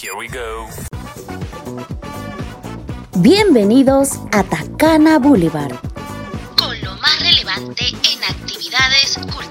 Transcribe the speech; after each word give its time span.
Here 0.00 0.14
we 0.16 0.28
go. 0.28 0.68
Bienvenidos 3.16 4.20
a 4.30 4.44
Tacana 4.44 5.18
Boulevard. 5.18 5.74
Con 6.56 6.80
lo 6.82 6.94
más 6.98 7.18
relevante 7.18 7.88
en 7.88 8.22
actividades 8.22 9.18
culturales 9.18 9.47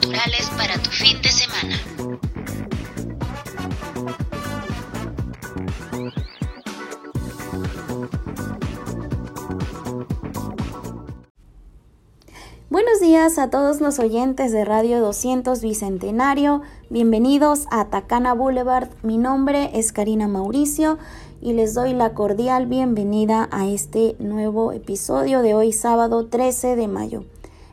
Buenos 12.77 12.99
días 12.99 13.39
a 13.39 13.49
todos 13.49 13.81
los 13.81 13.97
oyentes 13.97 14.51
de 14.51 14.63
Radio 14.63 15.01
200 15.01 15.61
Bicentenario. 15.61 16.61
Bienvenidos 16.91 17.65
a 17.71 17.85
Tacana 17.85 18.35
Boulevard. 18.35 18.89
Mi 19.01 19.17
nombre 19.17 19.71
es 19.73 19.91
Karina 19.91 20.27
Mauricio 20.27 20.99
y 21.41 21.53
les 21.53 21.73
doy 21.73 21.93
la 21.93 22.13
cordial 22.13 22.67
bienvenida 22.67 23.49
a 23.51 23.65
este 23.65 24.15
nuevo 24.19 24.73
episodio 24.73 25.41
de 25.41 25.55
hoy 25.55 25.73
sábado 25.73 26.27
13 26.27 26.75
de 26.75 26.87
mayo. 26.87 27.23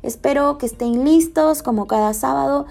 Espero 0.00 0.56
que 0.56 0.64
estén 0.64 1.04
listos 1.04 1.62
como 1.62 1.86
cada 1.86 2.14
sábado 2.14 2.64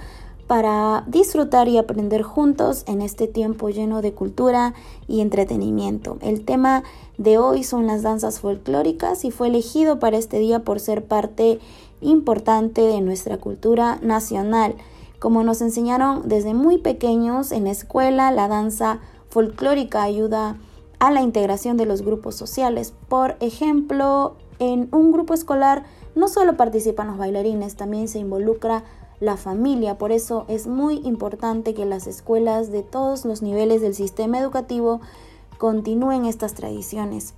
para 0.48 1.04
disfrutar 1.08 1.68
y 1.68 1.77
aprender 1.77 2.24
juntos 2.24 2.84
en 2.88 3.02
este 3.02 3.27
tiempo 3.27 3.70
lleno 3.70 4.02
de 4.02 4.13
cultura 4.13 4.74
y 5.08 5.22
entretenimiento. 5.22 6.18
El 6.22 6.44
tema 6.46 6.84
de 7.18 7.38
hoy 7.38 7.63
son 7.63 7.88
las 7.88 8.02
danzas 8.02 8.40
folclóricas 8.40 9.24
y 9.24 9.32
fue 9.32 9.48
elegido 9.48 10.00
para 10.00 10.18
este 10.18 10.40
día 10.40 10.63
por 10.63 10.80
ser 10.80 11.05
parte 11.05 11.60
importante 12.03 12.81
de 12.81 13.02
nuestra 13.02 13.38
cultura 13.38 13.98
nacional. 14.02 14.75
Como 15.20 15.43
nos 15.43 15.62
enseñaron 15.62 16.27
desde 16.27 16.53
muy 16.53 16.77
pequeños 16.77 17.52
en 17.52 17.63
la 17.66 17.71
escuela, 17.71 18.32
la 18.32 18.48
danza 18.48 18.99
folclórica 19.29 20.04
ayuda 20.04 20.57
a 20.99 21.12
la 21.12 21.21
integración 21.21 21.77
de 21.77 21.85
los 21.85 22.01
grupos 22.01 22.35
sociales. 22.35 22.93
Por 23.10 23.35
ejemplo, 23.40 24.35
en 24.60 24.87
un 24.91 25.12
grupo 25.12 25.34
escolar 25.34 25.84
no 26.15 26.27
solo 26.27 26.55
participan 26.55 27.07
los 27.07 27.18
bailarines, 27.18 27.76
también 27.76 28.07
se 28.07 28.20
involucra 28.20 28.84
la 29.20 29.38
familia. 29.38 29.98
Por 29.98 30.12
eso 30.12 30.45
es 30.48 30.67
muy 30.67 31.01
importante 31.05 31.73
que 31.73 31.85
las 31.85 32.07
escuelas 32.07 32.71
de 32.71 32.84
todos 32.84 33.26
los 33.26 33.41
niveles 33.41 33.82
del 33.82 33.95
sistema 33.95 34.40
educativo 34.40 35.01
continúen 35.57 36.26
estas 36.26 36.54
tradiciones. 36.54 37.34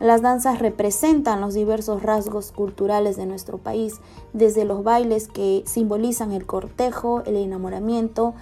Las 0.00 0.22
danzas 0.22 0.60
representan 0.60 1.40
los 1.40 1.54
diversos 1.54 2.02
rasgos 2.02 2.52
culturales 2.52 3.16
de 3.16 3.26
nuestro 3.26 3.58
país, 3.58 4.00
desde 4.32 4.64
los 4.64 4.84
bailes 4.84 5.26
que 5.26 5.64
simbolizan 5.66 6.30
el 6.30 6.46
cortejo, 6.46 7.22
el 7.26 7.36
enamoramiento, 7.36 8.34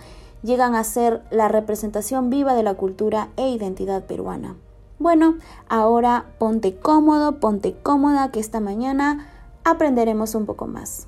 llegan 0.42 0.74
a 0.74 0.84
ser 0.84 1.22
la 1.30 1.48
representación 1.48 2.28
viva 2.28 2.54
de 2.54 2.62
la 2.62 2.74
cultura 2.74 3.30
e 3.36 3.48
identidad 3.48 4.04
peruana. 4.04 4.56
Bueno, 4.98 5.36
ahora 5.68 6.26
ponte 6.38 6.76
cómodo, 6.76 7.40
ponte 7.40 7.74
cómoda, 7.82 8.30
que 8.30 8.40
esta 8.40 8.60
mañana 8.60 9.26
aprenderemos 9.64 10.34
un 10.34 10.44
poco 10.44 10.66
más. 10.66 11.06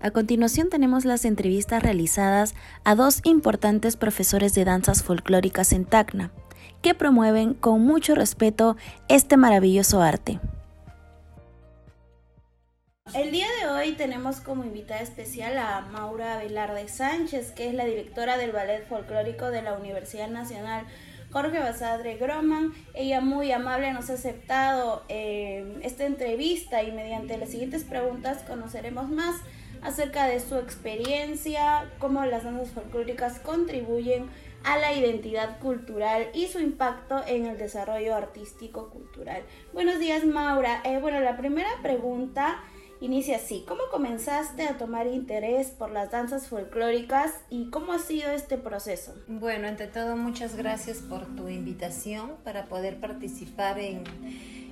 A 0.00 0.12
continuación 0.12 0.68
tenemos 0.68 1.04
las 1.04 1.24
entrevistas 1.24 1.82
realizadas 1.82 2.54
a 2.84 2.94
dos 2.94 3.20
importantes 3.24 3.96
profesores 3.96 4.54
de 4.54 4.64
danzas 4.64 5.02
folclóricas 5.02 5.72
en 5.72 5.84
Tacna 5.84 6.30
que 6.82 6.94
promueven 6.94 7.54
con 7.54 7.82
mucho 7.82 8.14
respeto 8.14 8.76
este 9.08 9.36
maravilloso 9.36 10.00
arte. 10.02 10.40
El 13.14 13.30
día 13.30 13.46
de 13.60 13.68
hoy 13.68 13.92
tenemos 13.92 14.40
como 14.40 14.64
invitada 14.64 15.00
especial 15.00 15.56
a 15.56 15.80
Maura 15.80 16.36
Velarde 16.36 16.88
Sánchez, 16.88 17.52
que 17.52 17.68
es 17.68 17.74
la 17.74 17.86
directora 17.86 18.36
del 18.36 18.52
Ballet 18.52 18.86
Folclórico 18.86 19.50
de 19.50 19.62
la 19.62 19.72
Universidad 19.72 20.28
Nacional 20.28 20.84
Jorge 21.30 21.58
Basadre 21.58 22.16
Groman. 22.16 22.72
Ella 22.94 23.20
muy 23.20 23.50
amable 23.52 23.92
nos 23.92 24.10
ha 24.10 24.14
aceptado 24.14 25.04
eh, 25.08 25.78
esta 25.82 26.04
entrevista 26.04 26.82
y 26.82 26.92
mediante 26.92 27.38
las 27.38 27.50
siguientes 27.50 27.84
preguntas 27.84 28.42
conoceremos 28.46 29.08
más 29.08 29.36
acerca 29.82 30.26
de 30.26 30.40
su 30.40 30.56
experiencia, 30.56 31.88
cómo 31.98 32.24
las 32.24 32.44
danzas 32.44 32.70
folclóricas 32.70 33.38
contribuyen 33.38 34.26
a 34.68 34.76
la 34.76 34.92
identidad 34.92 35.58
cultural 35.60 36.28
y 36.34 36.46
su 36.46 36.60
impacto 36.60 37.22
en 37.26 37.46
el 37.46 37.56
desarrollo 37.56 38.14
artístico 38.14 38.90
cultural. 38.90 39.42
Buenos 39.72 39.98
días, 39.98 40.26
Maura. 40.26 40.82
Eh, 40.84 40.98
bueno, 41.00 41.20
la 41.20 41.38
primera 41.38 41.70
pregunta 41.80 42.62
inicia 43.00 43.36
así. 43.36 43.64
¿Cómo 43.66 43.84
comenzaste 43.90 44.64
a 44.64 44.76
tomar 44.76 45.06
interés 45.06 45.68
por 45.68 45.90
las 45.90 46.10
danzas 46.10 46.48
folclóricas 46.48 47.32
y 47.48 47.70
cómo 47.70 47.94
ha 47.94 47.98
sido 47.98 48.30
este 48.30 48.58
proceso? 48.58 49.14
Bueno, 49.26 49.68
ante 49.68 49.86
todo, 49.86 50.16
muchas 50.16 50.54
gracias 50.54 50.98
por 50.98 51.24
tu 51.34 51.48
invitación 51.48 52.32
para 52.44 52.66
poder 52.66 53.00
participar 53.00 53.78
en, 53.78 54.04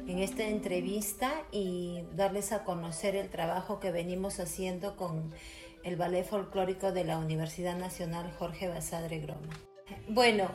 en 0.06 0.18
esta 0.18 0.44
entrevista 0.44 1.32
y 1.52 2.02
darles 2.14 2.52
a 2.52 2.64
conocer 2.64 3.16
el 3.16 3.30
trabajo 3.30 3.80
que 3.80 3.92
venimos 3.92 4.40
haciendo 4.40 4.94
con 4.94 5.32
el 5.84 5.96
Ballet 5.96 6.26
Folclórico 6.26 6.92
de 6.92 7.04
la 7.04 7.16
Universidad 7.16 7.78
Nacional 7.78 8.30
Jorge 8.38 8.68
Basadre 8.68 9.20
Groma. 9.20 9.48
Bueno, 10.08 10.50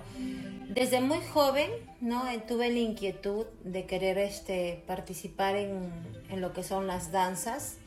desde 0.69 1.01
muy 1.01 1.19
joven, 1.33 1.69
¿no? 1.99 2.23
Tuve 2.47 2.69
la 2.69 2.79
inquietud 2.79 3.45
de 3.63 3.85
querer 3.85 4.17
este, 4.17 4.83
participar 4.87 5.55
en, 5.55 5.91
en 6.29 6.41
lo 6.41 6.53
que 6.53 6.63
son 6.63 6.87
las 6.87 7.11
danzas 7.11 7.77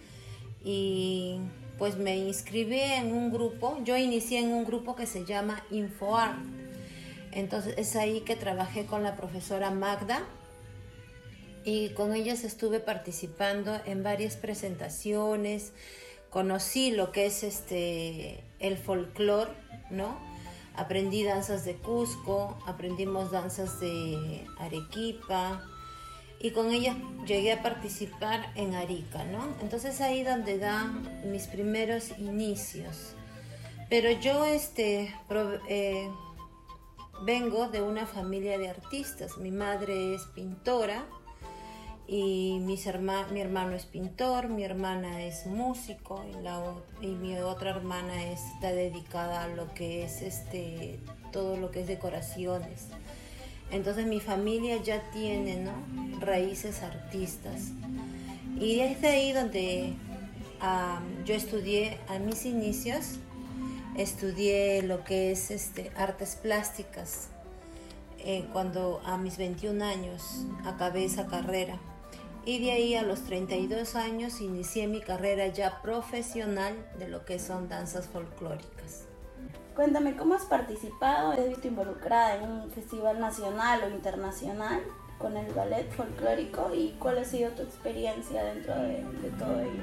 y 0.62 1.40
pues 1.78 1.96
me 1.96 2.16
inscribí 2.16 2.80
en 2.80 3.12
un 3.12 3.32
grupo, 3.32 3.78
yo 3.84 3.96
inicié 3.96 4.40
en 4.40 4.52
un 4.52 4.64
grupo 4.64 4.94
que 4.94 5.06
se 5.06 5.24
llama 5.24 5.64
InfoArt. 5.70 6.38
Entonces 7.32 7.74
es 7.76 7.96
ahí 7.96 8.20
que 8.20 8.36
trabajé 8.36 8.86
con 8.86 9.02
la 9.02 9.16
profesora 9.16 9.70
Magda 9.70 10.22
y 11.64 11.90
con 11.90 12.14
ellas 12.14 12.44
estuve 12.44 12.78
participando 12.78 13.80
en 13.86 14.02
varias 14.02 14.36
presentaciones, 14.36 15.72
conocí 16.30 16.90
lo 16.90 17.10
que 17.10 17.26
es 17.26 17.42
este 17.42 18.44
el 18.60 18.76
folclore, 18.76 19.50
¿no? 19.90 20.33
Aprendí 20.76 21.22
danzas 21.22 21.64
de 21.64 21.76
Cusco, 21.76 22.58
aprendimos 22.66 23.30
danzas 23.30 23.78
de 23.80 24.44
Arequipa 24.58 25.62
y 26.40 26.50
con 26.50 26.72
ellas 26.72 26.96
llegué 27.26 27.52
a 27.52 27.62
participar 27.62 28.52
en 28.56 28.74
Arica, 28.74 29.24
¿no? 29.24 29.46
Entonces 29.62 30.00
ahí 30.00 30.24
donde 30.24 30.58
dan 30.58 31.08
mis 31.30 31.46
primeros 31.46 32.10
inicios. 32.18 33.14
Pero 33.88 34.10
yo 34.10 34.44
este, 34.44 35.14
eh, 35.68 36.10
vengo 37.24 37.68
de 37.68 37.80
una 37.80 38.06
familia 38.06 38.58
de 38.58 38.68
artistas. 38.68 39.38
Mi 39.38 39.50
madre 39.50 40.14
es 40.14 40.22
pintora, 40.34 41.06
y 42.06 42.58
mis 42.60 42.86
mi 43.32 43.40
hermano 43.40 43.74
es 43.74 43.86
pintor, 43.86 44.48
mi 44.48 44.62
hermana 44.62 45.22
es 45.22 45.46
músico 45.46 46.22
y, 46.30 46.42
la, 46.42 46.62
y 47.00 47.06
mi 47.06 47.36
otra 47.38 47.70
hermana 47.70 48.30
está 48.30 48.72
dedicada 48.72 49.44
a 49.44 49.48
lo 49.48 49.72
que 49.72 50.04
es 50.04 50.20
este 50.20 50.98
todo 51.32 51.56
lo 51.56 51.70
que 51.70 51.80
es 51.80 51.86
decoraciones. 51.86 52.88
Entonces 53.70 54.06
mi 54.06 54.20
familia 54.20 54.80
ya 54.82 55.10
tiene 55.10 55.66
raíces 56.20 56.82
artistas. 56.82 57.72
Y 58.60 58.80
es 58.80 59.00
de 59.00 59.08
ahí 59.08 59.32
donde 59.32 59.94
yo 61.24 61.34
estudié 61.34 61.98
a 62.08 62.18
mis 62.18 62.44
inicios, 62.44 63.18
estudié 63.96 64.82
lo 64.82 65.02
que 65.04 65.32
es 65.32 65.50
este, 65.50 65.90
artes 65.96 66.36
plásticas. 66.36 67.28
Eh, 68.18 68.46
cuando 68.52 69.02
a 69.04 69.18
mis 69.18 69.36
21 69.36 69.84
años 69.84 70.46
acabé 70.64 71.04
esa 71.04 71.26
carrera 71.26 71.78
y 72.46 72.58
de 72.58 72.72
ahí 72.72 72.94
a 72.94 73.02
los 73.02 73.24
32 73.24 73.96
años 73.96 74.40
inicié 74.40 74.86
mi 74.86 75.00
carrera 75.00 75.46
ya 75.48 75.80
profesional 75.80 76.74
de 76.98 77.08
lo 77.08 77.24
que 77.24 77.38
son 77.38 77.68
danzas 77.68 78.06
folclóricas. 78.06 79.06
Cuéntame, 79.74 80.14
¿cómo 80.16 80.34
has 80.34 80.44
participado? 80.44 81.32
¿Has 81.32 81.48
visto 81.48 81.66
involucrada 81.66 82.36
en 82.36 82.42
un 82.48 82.70
festival 82.70 83.18
nacional 83.18 83.80
o 83.84 83.90
internacional 83.90 84.82
con 85.18 85.36
el 85.36 85.52
ballet 85.52 85.90
folclórico 85.92 86.72
y 86.74 86.94
cuál 86.98 87.18
ha 87.18 87.24
sido 87.24 87.50
tu 87.52 87.62
experiencia 87.62 88.44
dentro 88.44 88.74
de, 88.74 89.02
de 89.02 89.30
todo 89.38 89.60
ello? 89.60 89.82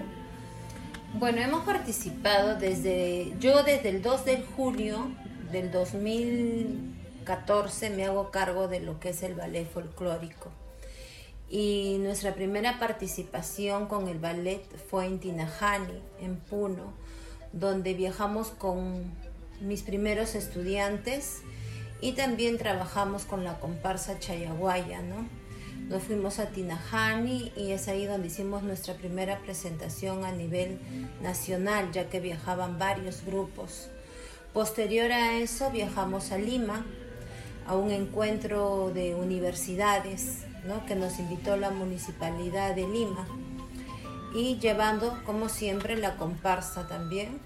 Bueno, 1.16 1.42
hemos 1.42 1.66
participado 1.66 2.56
desde, 2.56 3.34
yo 3.40 3.64
desde 3.64 3.90
el 3.90 4.02
2 4.02 4.24
de 4.24 4.46
julio 4.56 5.12
del 5.52 5.72
2014 5.72 7.90
me 7.90 8.06
hago 8.06 8.32
cargo 8.32 8.70
de 8.70 8.80
lo 8.80 9.02
que 9.02 9.10
es 9.10 9.24
el 9.24 9.36
ballet 9.36 9.70
folclórico 9.70 10.52
y 11.52 11.98
nuestra 12.00 12.34
primera 12.34 12.80
participación 12.80 13.88
con 13.88 14.08
el 14.08 14.20
ballet 14.20 14.64
fue 14.90 15.06
en 15.06 15.20
Tinajani, 15.20 16.02
en 16.22 16.38
Puno, 16.38 16.94
donde 17.52 17.94
viajamos 17.94 18.48
con 18.52 19.04
mis 19.60 19.84
primeros 19.84 20.34
estudiantes 20.36 21.42
y 22.00 22.14
también 22.14 22.58
trabajamos 22.58 23.26
con 23.26 23.44
la 23.44 23.60
comparsa 23.60 24.18
Chayaguaya, 24.18 25.02
¿no? 25.02 25.28
Nos 25.90 26.04
fuimos 26.04 26.40
a 26.40 26.48
Tinajani 26.48 27.52
y 27.58 27.72
es 27.72 27.90
ahí 27.90 28.06
donde 28.06 28.28
hicimos 28.28 28.64
nuestra 28.64 28.94
primera 28.94 29.40
presentación 29.40 30.24
a 30.24 30.32
nivel 30.32 30.80
nacional, 31.22 31.92
ya 31.92 32.10
que 32.10 32.22
viajaban 32.22 32.80
varios 32.80 33.26
grupos. 33.26 33.90
Posterior 34.54 35.12
a 35.12 35.38
eso 35.38 35.70
viajamos 35.70 36.32
a 36.32 36.38
Lima 36.38 36.86
a 37.68 37.76
un 37.76 37.92
encuentro 37.92 38.92
de 38.94 39.16
universidades 39.16 40.46
que 40.88 40.96
nos 40.96 41.20
invitó 41.20 41.58
la 41.58 41.72
Municipalidad 41.72 42.76
de 42.76 42.88
Lima 42.88 43.28
y 44.34 44.58
llevando 44.60 45.20
como 45.26 45.50
siempre 45.50 45.98
la 45.98 46.16
comparsa 46.18 46.88
también. 46.88 47.40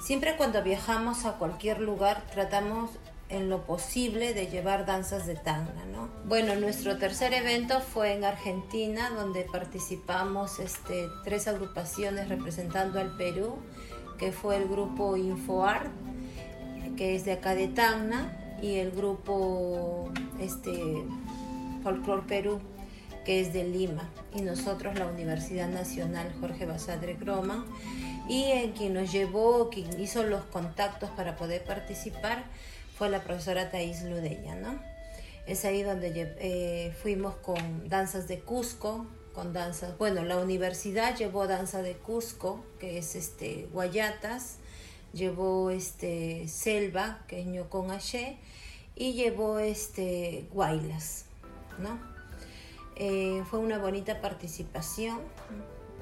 Siempre 0.00 0.36
cuando 0.36 0.62
viajamos 0.62 1.24
a 1.24 1.34
cualquier 1.34 1.80
lugar 1.80 2.24
tratamos 2.32 2.90
en 3.28 3.48
lo 3.48 3.64
posible 3.64 4.34
de 4.34 4.48
llevar 4.48 4.84
danzas 4.84 5.26
de 5.26 5.36
tanga, 5.36 5.84
¿no? 5.90 6.08
Bueno, 6.26 6.54
nuestro 6.56 6.98
tercer 6.98 7.32
evento 7.32 7.80
fue 7.80 8.12
en 8.14 8.24
Argentina, 8.24 9.10
donde 9.10 9.46
participamos 9.50 10.58
este, 10.58 11.08
tres 11.24 11.48
agrupaciones 11.48 12.28
representando 12.28 13.00
al 13.00 13.16
Perú, 13.16 13.56
que 14.18 14.32
fue 14.32 14.56
el 14.56 14.68
grupo 14.68 15.16
InfoArt, 15.16 15.90
que 16.96 17.16
es 17.16 17.24
de 17.24 17.32
acá 17.32 17.54
de 17.54 17.68
Tacna, 17.68 18.38
y 18.60 18.76
el 18.76 18.90
grupo 18.92 20.10
este, 20.38 21.02
Folklore 21.82 22.22
Perú, 22.26 22.60
que 23.24 23.40
es 23.40 23.52
de 23.52 23.64
Lima, 23.64 24.08
y 24.34 24.42
nosotros 24.42 24.98
la 24.98 25.06
Universidad 25.06 25.68
Nacional 25.68 26.32
Jorge 26.40 26.66
Basadre 26.66 27.14
Groman, 27.14 27.64
y 28.28 28.44
en 28.44 28.72
quien 28.72 28.94
nos 28.94 29.12
llevó, 29.12 29.70
quien 29.70 30.00
hizo 30.00 30.22
los 30.22 30.42
contactos 30.44 31.10
para 31.10 31.36
poder 31.36 31.64
participar, 31.64 32.44
fue 32.96 33.08
la 33.08 33.22
profesora 33.22 33.70
Thais 33.70 34.02
Ludeña, 34.02 34.54
¿no? 34.54 34.78
Es 35.46 35.64
ahí 35.64 35.82
donde 35.82 36.34
eh, 36.38 36.94
fuimos 37.02 37.34
con 37.36 37.88
danzas 37.88 38.28
de 38.28 38.40
Cusco, 38.40 39.06
con 39.34 39.52
danzas, 39.52 39.96
bueno, 39.98 40.24
la 40.24 40.36
universidad 40.38 41.16
llevó 41.16 41.46
danza 41.46 41.82
de 41.82 41.94
Cusco, 41.94 42.64
que 42.78 42.98
es 42.98 43.16
este 43.16 43.68
Guayatas, 43.72 44.58
llevó 45.12 45.70
este 45.70 46.46
Selva, 46.48 47.24
que 47.26 47.40
es 47.40 47.46
Ñocón 47.46 47.90
Aché, 47.90 48.36
y 48.94 49.14
llevó 49.14 49.58
este 49.58 50.46
Guaylas, 50.52 51.24
¿no? 51.82 52.12
Eh, 52.96 53.42
fue 53.50 53.58
una 53.58 53.78
bonita 53.78 54.20
participación 54.20 55.18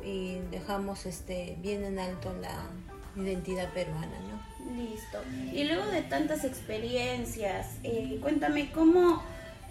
y 0.05 0.38
dejamos 0.50 1.06
este 1.06 1.56
bien 1.61 1.85
en 1.85 1.99
alto 1.99 2.35
la 2.41 2.67
identidad 3.21 3.73
peruana, 3.73 4.19
¿no? 4.29 4.75
Listo. 4.75 5.19
Y 5.53 5.65
luego 5.65 5.87
de 5.87 6.03
tantas 6.03 6.44
experiencias, 6.44 7.79
eh, 7.85 8.19
cuéntame 8.21 8.71
cómo 8.73 9.23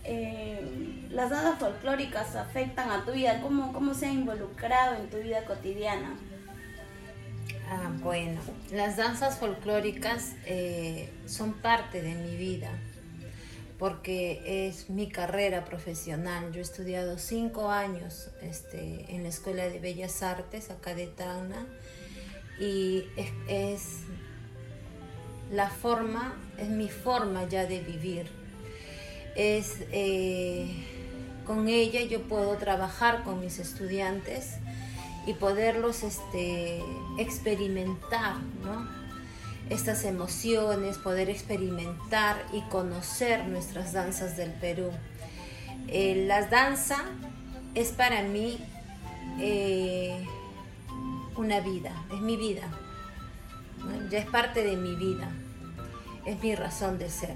eh, 0.03 1.07
las 1.09 1.29
danzas 1.29 1.59
folclóricas 1.59 2.35
afectan 2.35 2.89
a 2.89 3.05
tu 3.05 3.11
vida, 3.11 3.41
cómo, 3.41 3.73
cómo 3.73 3.93
se 3.93 4.07
ha 4.07 4.11
involucrado 4.11 4.95
en 4.95 5.09
tu 5.09 5.17
vida 5.17 5.45
cotidiana. 5.45 6.15
Ah, 7.69 7.91
bueno, 8.01 8.39
las 8.71 8.97
danzas 8.97 9.37
folclóricas 9.37 10.33
son 11.27 11.53
parte 11.53 12.01
de 12.01 12.15
mi 12.15 12.35
vida 12.35 12.71
porque 13.79 14.67
es 14.67 14.89
mi 14.89 15.07
carrera 15.07 15.63
profesional. 15.63 16.51
Yo 16.51 16.59
he 16.59 16.61
estudiado 16.61 17.17
cinco 17.17 17.71
años 17.71 18.29
este, 18.41 19.05
en 19.15 19.23
la 19.23 19.29
Escuela 19.29 19.69
de 19.69 19.79
Bellas 19.79 20.21
Artes, 20.21 20.69
acá 20.69 20.93
de 20.93 21.07
Tacna, 21.07 21.65
y 22.59 23.05
es, 23.47 24.01
la 25.49 25.69
forma, 25.69 26.37
es 26.57 26.67
mi 26.67 26.89
forma 26.89 27.47
ya 27.47 27.65
de 27.65 27.79
vivir. 27.79 28.27
Es, 29.35 29.77
eh, 29.93 30.85
con 31.47 31.69
ella 31.69 32.03
yo 32.03 32.23
puedo 32.23 32.57
trabajar 32.57 33.23
con 33.23 33.39
mis 33.39 33.59
estudiantes 33.59 34.55
y 35.25 35.33
poderlos 35.33 36.03
este, 36.03 36.83
experimentar, 37.17 38.35
¿no? 38.61 38.98
Estas 39.69 40.03
emociones, 40.03 40.97
poder 40.97 41.29
experimentar 41.29 42.37
y 42.51 42.61
conocer 42.69 43.47
nuestras 43.47 43.93
danzas 43.93 44.35
del 44.35 44.51
Perú. 44.51 44.89
Eh, 45.87 46.25
la 46.27 46.47
danza 46.47 46.97
es 47.75 47.89
para 47.89 48.23
mí 48.23 48.57
eh, 49.39 50.25
una 51.37 51.59
vida, 51.61 51.91
es 52.11 52.19
mi 52.19 52.35
vida, 52.35 52.63
ya 54.09 54.19
es 54.19 54.25
parte 54.25 54.63
de 54.63 54.75
mi 54.75 54.95
vida, 54.95 55.29
es 56.25 56.41
mi 56.41 56.55
razón 56.55 56.97
de 56.97 57.09
ser. 57.09 57.35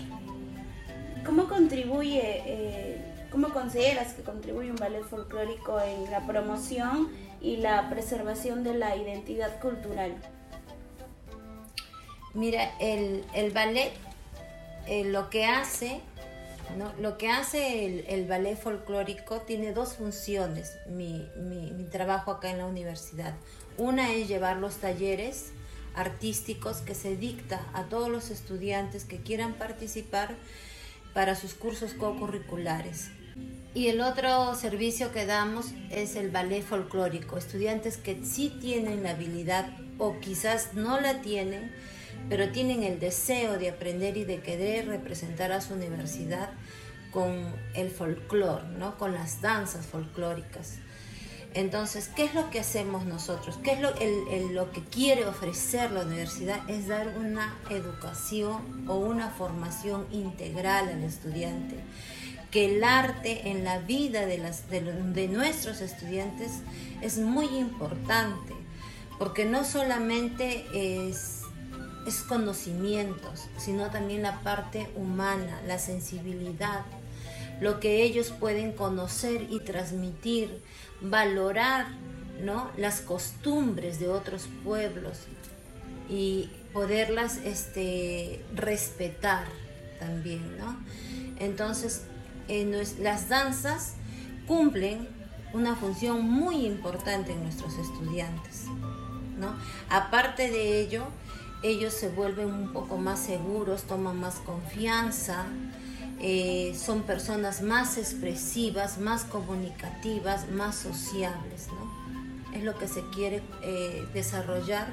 ¿Cómo 1.25 1.47
contribuye, 1.47 2.43
eh, 2.45 3.27
cómo 3.31 3.49
consideras 3.49 4.13
que 4.13 4.23
contribuye 4.23 4.71
un 4.71 4.75
ballet 4.75 5.03
folclórico 5.03 5.79
en 5.79 6.11
la 6.11 6.25
promoción 6.25 7.09
y 7.41 7.57
la 7.57 7.89
preservación 7.89 8.63
de 8.63 8.73
la 8.73 8.95
identidad 8.95 9.59
cultural? 9.61 10.15
Mira, 12.33 12.71
el, 12.79 13.51
ballet 13.53 13.93
eh, 14.87 15.03
lo 15.05 15.29
que 15.29 15.45
hace, 15.45 16.01
¿no? 16.77 16.91
lo 16.99 17.17
que 17.17 17.29
hace 17.29 18.03
el, 18.11 18.27
ballet 18.27 18.57
folclórico 18.57 19.41
tiene 19.41 19.71
dos 19.71 19.93
funciones, 19.93 20.77
mi, 20.87 21.29
mi, 21.37 21.85
trabajo 21.91 22.31
acá 22.31 22.49
en 22.49 22.57
la 22.57 22.65
universidad. 22.65 23.35
Una 23.77 24.11
es 24.13 24.27
llevar 24.27 24.57
los 24.57 24.77
talleres 24.77 25.51
artísticos 25.93 26.77
que 26.77 26.95
se 26.95 27.15
dicta 27.15 27.61
a 27.73 27.83
todos 27.83 28.09
los 28.09 28.31
estudiantes 28.31 29.05
que 29.05 29.21
quieran 29.21 29.53
participar 29.53 30.35
para 31.13 31.35
sus 31.35 31.53
cursos 31.53 31.93
co-curriculares. 31.93 33.11
Y 33.75 33.87
el 33.87 34.01
otro 34.01 34.53
servicio 34.55 35.11
que 35.11 35.25
damos 35.25 35.67
es 35.89 36.15
el 36.15 36.29
ballet 36.29 36.63
folclórico, 36.63 37.37
estudiantes 37.37 37.97
que 37.97 38.23
sí 38.23 38.55
tienen 38.61 39.03
la 39.03 39.11
habilidad 39.11 39.69
o 39.97 40.19
quizás 40.19 40.73
no 40.73 40.99
la 40.99 41.21
tienen, 41.21 41.71
pero 42.29 42.49
tienen 42.49 42.83
el 42.83 42.99
deseo 42.99 43.57
de 43.57 43.69
aprender 43.69 44.17
y 44.17 44.23
de 44.23 44.39
querer 44.39 44.87
representar 44.87 45.51
a 45.51 45.61
su 45.61 45.73
universidad 45.73 46.51
con 47.11 47.53
el 47.75 47.89
folclore, 47.91 48.67
¿no? 48.77 48.97
con 48.97 49.13
las 49.13 49.41
danzas 49.41 49.85
folclóricas. 49.85 50.79
Entonces, 51.53 52.09
¿qué 52.15 52.23
es 52.23 52.33
lo 52.33 52.49
que 52.49 52.59
hacemos 52.59 53.05
nosotros? 53.05 53.59
¿Qué 53.63 53.73
es 53.73 54.51
lo, 54.51 54.71
que 54.71 54.83
quiere 54.83 55.27
ofrecer 55.27 55.91
la 55.91 56.01
universidad? 56.01 56.67
Es 56.67 56.87
dar 56.87 57.15
una 57.19 57.55
educación 57.69 58.87
o 58.87 58.95
una 58.95 59.29
formación 59.29 60.07
integral 60.11 60.89
al 60.89 61.03
estudiante. 61.03 61.75
Que 62.49 62.75
el 62.75 62.83
arte 62.83 63.49
en 63.49 63.63
la 63.63 63.77
vida 63.79 64.25
de 64.25 65.27
nuestros 65.27 65.81
estudiantes 65.81 66.51
es 67.01 67.19
muy 67.19 67.45
importante, 67.45 68.53
porque 69.19 69.45
no 69.45 69.63
solamente 69.63 70.65
es 70.73 71.32
es 72.05 72.21
conocimientos, 72.21 73.47
sino 73.57 73.89
también 73.89 74.21
la 74.23 74.41
parte 74.41 74.89
humana, 74.95 75.61
la 75.67 75.79
sensibilidad, 75.79 76.85
lo 77.61 77.79
que 77.79 78.03
ellos 78.03 78.31
pueden 78.31 78.73
conocer 78.73 79.47
y 79.49 79.59
transmitir, 79.59 80.61
valorar 81.01 81.87
¿no? 82.41 82.69
las 82.77 83.01
costumbres 83.01 83.99
de 83.99 84.09
otros 84.09 84.47
pueblos 84.63 85.19
y 86.09 86.49
poderlas 86.73 87.37
este, 87.37 88.43
respetar 88.53 89.45
también. 89.99 90.57
¿no? 90.57 90.77
Entonces, 91.39 92.03
las 92.99 93.29
danzas 93.29 93.93
cumplen 94.47 95.07
una 95.53 95.75
función 95.75 96.27
muy 96.29 96.65
importante 96.65 97.31
en 97.31 97.43
nuestros 97.43 97.77
estudiantes. 97.77 98.65
¿no? 99.39 99.55
Aparte 99.89 100.49
de 100.49 100.81
ello, 100.81 101.05
ellos 101.63 101.93
se 101.93 102.09
vuelven 102.09 102.53
un 102.53 102.73
poco 102.73 102.97
más 102.97 103.19
seguros, 103.19 103.83
toman 103.83 104.19
más 104.19 104.35
confianza, 104.35 105.45
eh, 106.19 106.75
son 106.77 107.03
personas 107.03 107.61
más 107.61 107.97
expresivas, 107.97 108.97
más 108.97 109.23
comunicativas, 109.23 110.49
más 110.51 110.75
sociables. 110.75 111.67
¿no? 111.69 112.53
Es 112.55 112.63
lo 112.63 112.77
que 112.77 112.87
se 112.87 113.01
quiere 113.13 113.41
eh, 113.61 114.05
desarrollar 114.13 114.87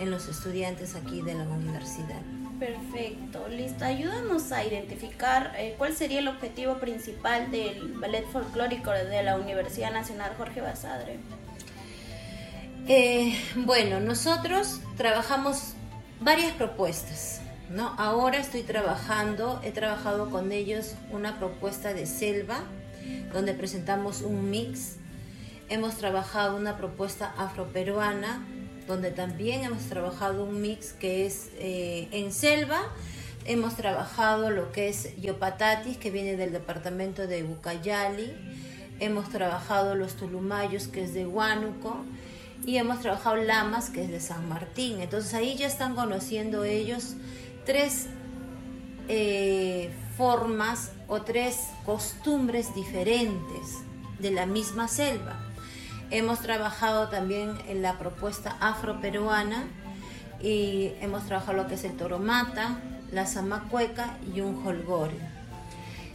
en 0.00 0.10
los 0.10 0.28
estudiantes 0.28 0.96
aquí 0.96 1.22
de 1.22 1.34
la 1.34 1.44
universidad. 1.44 2.20
Perfecto, 2.58 3.46
listo. 3.48 3.84
Ayúdanos 3.84 4.52
a 4.52 4.64
identificar 4.64 5.54
eh, 5.56 5.76
cuál 5.78 5.94
sería 5.94 6.18
el 6.18 6.28
objetivo 6.28 6.74
principal 6.78 7.50
del 7.50 7.94
ballet 7.94 8.26
folclórico 8.26 8.90
de 8.90 9.22
la 9.22 9.36
Universidad 9.36 9.92
Nacional 9.92 10.32
Jorge 10.36 10.60
Basadre. 10.60 11.20
bueno, 13.54 14.00
nosotros 14.00 14.80
trabajamos 14.96 15.74
varias 16.20 16.52
propuestas. 16.52 17.40
¿no? 17.70 17.94
Ahora 17.98 18.38
estoy 18.38 18.62
trabajando, 18.62 19.60
he 19.64 19.70
trabajado 19.70 20.30
con 20.30 20.52
ellos 20.52 20.94
una 21.10 21.38
propuesta 21.38 21.94
de 21.94 22.06
selva, 22.06 22.62
donde 23.32 23.54
presentamos 23.54 24.22
un 24.22 24.50
mix. 24.50 24.96
Hemos 25.68 25.96
trabajado 25.96 26.56
una 26.56 26.76
propuesta 26.76 27.32
afroperuana, 27.38 28.44
donde 28.86 29.10
también 29.12 29.62
hemos 29.64 29.84
trabajado 29.84 30.44
un 30.44 30.60
mix 30.60 30.92
que 30.92 31.26
es 31.26 31.50
eh, 31.58 32.08
en 32.10 32.32
selva. 32.32 32.80
Hemos 33.44 33.76
trabajado 33.76 34.50
lo 34.50 34.72
que 34.72 34.88
es 34.88 35.16
Yopatatis, 35.20 35.96
que 35.96 36.10
viene 36.10 36.36
del 36.36 36.52
departamento 36.52 37.26
de 37.26 37.42
Bucayali. 37.42 38.32
Hemos 38.98 39.30
trabajado 39.30 39.94
los 39.94 40.14
Tulumayos, 40.14 40.88
que 40.88 41.04
es 41.04 41.14
de 41.14 41.26
Huánuco 41.26 42.04
y 42.64 42.76
hemos 42.76 43.00
trabajado 43.00 43.36
Lamas, 43.36 43.90
que 43.90 44.04
es 44.04 44.10
de 44.10 44.20
San 44.20 44.48
Martín. 44.48 45.00
Entonces 45.00 45.34
ahí 45.34 45.56
ya 45.56 45.66
están 45.66 45.94
conociendo 45.94 46.64
ellos 46.64 47.14
tres 47.64 48.06
eh, 49.08 49.90
formas 50.16 50.92
o 51.08 51.22
tres 51.22 51.58
costumbres 51.84 52.74
diferentes 52.74 53.78
de 54.18 54.30
la 54.30 54.46
misma 54.46 54.88
selva. 54.88 55.36
Hemos 56.10 56.40
trabajado 56.40 57.08
también 57.08 57.56
en 57.68 57.82
la 57.82 57.98
propuesta 57.98 58.56
afroperuana 58.60 59.64
y 60.42 60.92
hemos 61.00 61.24
trabajado 61.24 61.56
lo 61.56 61.66
que 61.68 61.74
es 61.74 61.84
el 61.84 61.96
toromata, 61.96 62.80
la 63.12 63.26
zamacueca 63.26 64.16
y 64.34 64.40
un 64.40 64.66
holgorio. 64.66 65.20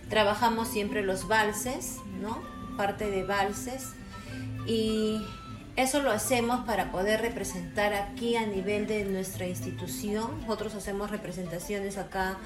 Trabajamos 0.10 0.68
siempre 0.68 1.04
los 1.04 1.28
valses, 1.28 1.98
¿no? 2.22 2.42
Parte 2.78 3.10
de 3.10 3.24
valses 3.24 3.94
y 4.68 5.22
eso 5.76 6.02
lo 6.02 6.12
hacemos 6.12 6.66
para 6.66 6.92
poder 6.92 7.22
representar 7.22 7.94
aquí 7.94 8.36
a 8.36 8.46
nivel 8.46 8.88
de 8.88 9.04
nuestra 9.06 9.46
institución. 9.46 10.42
Nosotros 10.42 10.74
hacemos 10.76 11.12
representaciones 11.12 11.98
acá 11.98 12.38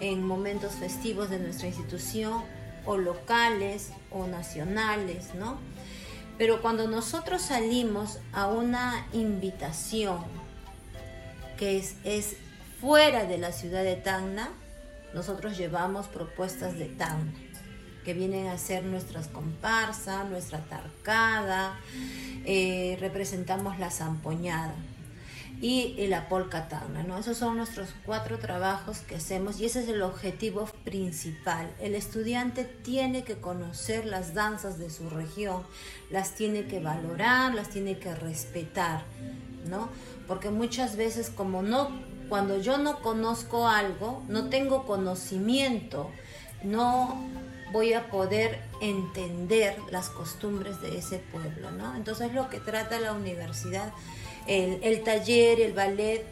en 0.00 0.22
momentos 0.22 0.72
festivos 0.74 1.30
de 1.30 1.38
nuestra 1.38 1.68
institución, 1.68 2.42
o 2.86 2.96
locales 2.96 3.90
o 4.10 4.26
nacionales, 4.26 5.34
¿no? 5.34 5.58
Pero 6.36 6.60
cuando 6.60 6.88
nosotros 6.88 7.42
salimos 7.42 8.18
a 8.32 8.48
una 8.48 9.06
invitación 9.12 10.18
que 11.56 11.78
es, 11.78 11.94
es 12.04 12.36
fuera 12.80 13.24
de 13.24 13.38
la 13.38 13.52
ciudad 13.52 13.84
de 13.84 13.96
Tacna, 13.96 14.50
nosotros 15.14 15.56
llevamos 15.56 16.08
propuestas 16.08 16.76
de 16.76 16.86
Tacna 16.86 17.32
que 18.04 18.14
vienen 18.14 18.48
a 18.48 18.58
ser 18.58 18.84
nuestras 18.84 19.28
comparsas, 19.28 20.28
nuestra 20.28 20.58
tarcada, 20.64 21.78
eh, 22.44 22.96
representamos 23.00 23.78
la 23.78 23.90
zampoñada 23.90 24.74
y 25.60 26.06
la 26.08 26.28
polka 26.28 26.68
tacna, 26.68 27.04
¿no? 27.04 27.16
Esos 27.16 27.38
son 27.38 27.56
nuestros 27.56 27.88
cuatro 28.04 28.38
trabajos 28.38 28.98
que 28.98 29.14
hacemos 29.14 29.60
y 29.60 29.64
ese 29.64 29.82
es 29.82 29.88
el 29.88 30.02
objetivo 30.02 30.66
principal. 30.84 31.70
El 31.80 31.94
estudiante 31.94 32.64
tiene 32.64 33.24
que 33.24 33.36
conocer 33.36 34.04
las 34.04 34.34
danzas 34.34 34.78
de 34.78 34.90
su 34.90 35.08
región, 35.08 35.62
las 36.10 36.32
tiene 36.32 36.66
que 36.66 36.80
valorar, 36.80 37.54
las 37.54 37.70
tiene 37.70 37.98
que 37.98 38.14
respetar, 38.14 39.04
¿no? 39.66 39.88
Porque 40.28 40.50
muchas 40.50 40.96
veces 40.96 41.30
como 41.30 41.62
no, 41.62 41.88
cuando 42.28 42.60
yo 42.60 42.76
no 42.76 43.00
conozco 43.00 43.66
algo, 43.66 44.22
no 44.28 44.50
tengo 44.50 44.84
conocimiento, 44.84 46.10
no 46.62 47.16
voy 47.74 47.92
a 47.92 48.08
poder 48.08 48.60
entender 48.80 49.76
las 49.90 50.08
costumbres 50.08 50.80
de 50.80 50.96
ese 50.96 51.18
pueblo, 51.18 51.72
¿no? 51.72 51.96
Entonces 51.96 52.32
lo 52.32 52.48
que 52.48 52.60
trata 52.60 53.00
la 53.00 53.12
universidad, 53.12 53.92
el, 54.46 55.02
taller, 55.02 55.60
el 55.60 55.72
ballet, 55.72 56.24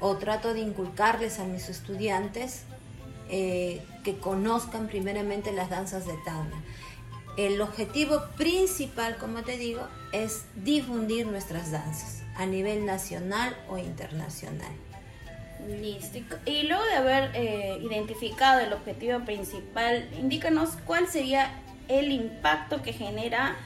o 0.00 0.16
trato 0.16 0.54
de 0.54 0.60
inculcarles 0.60 1.38
a 1.38 1.44
mis 1.44 1.68
estudiantes 1.68 2.62
eh, 3.30 3.80
que 4.02 4.18
conozcan 4.18 4.88
primeramente 4.88 5.52
las 5.52 5.70
danzas 5.70 6.04
de 6.04 6.14
Tana. 6.24 6.64
El 7.36 7.60
objetivo 7.60 8.20
principal, 8.36 9.18
como 9.18 9.42
te 9.42 9.56
digo, 9.56 9.82
es 10.12 10.46
difundir 10.56 11.28
nuestras 11.28 11.70
danzas 11.70 12.22
a 12.36 12.44
nivel 12.44 12.84
nacional 12.84 13.56
o 13.68 13.78
internacional. 13.78 14.72
Listo. 15.66 16.36
Y 16.46 16.62
luego 16.62 16.84
de 16.84 16.94
haber 16.94 17.30
eh, 17.34 17.78
identificado 17.82 18.60
el 18.60 18.72
objetivo 18.72 19.20
principal, 19.20 20.08
indícanos 20.18 20.70
cuál 20.86 21.08
sería 21.08 21.50
el 21.88 22.12
impacto 22.12 22.82
que 22.82 22.92
genera 22.92 23.56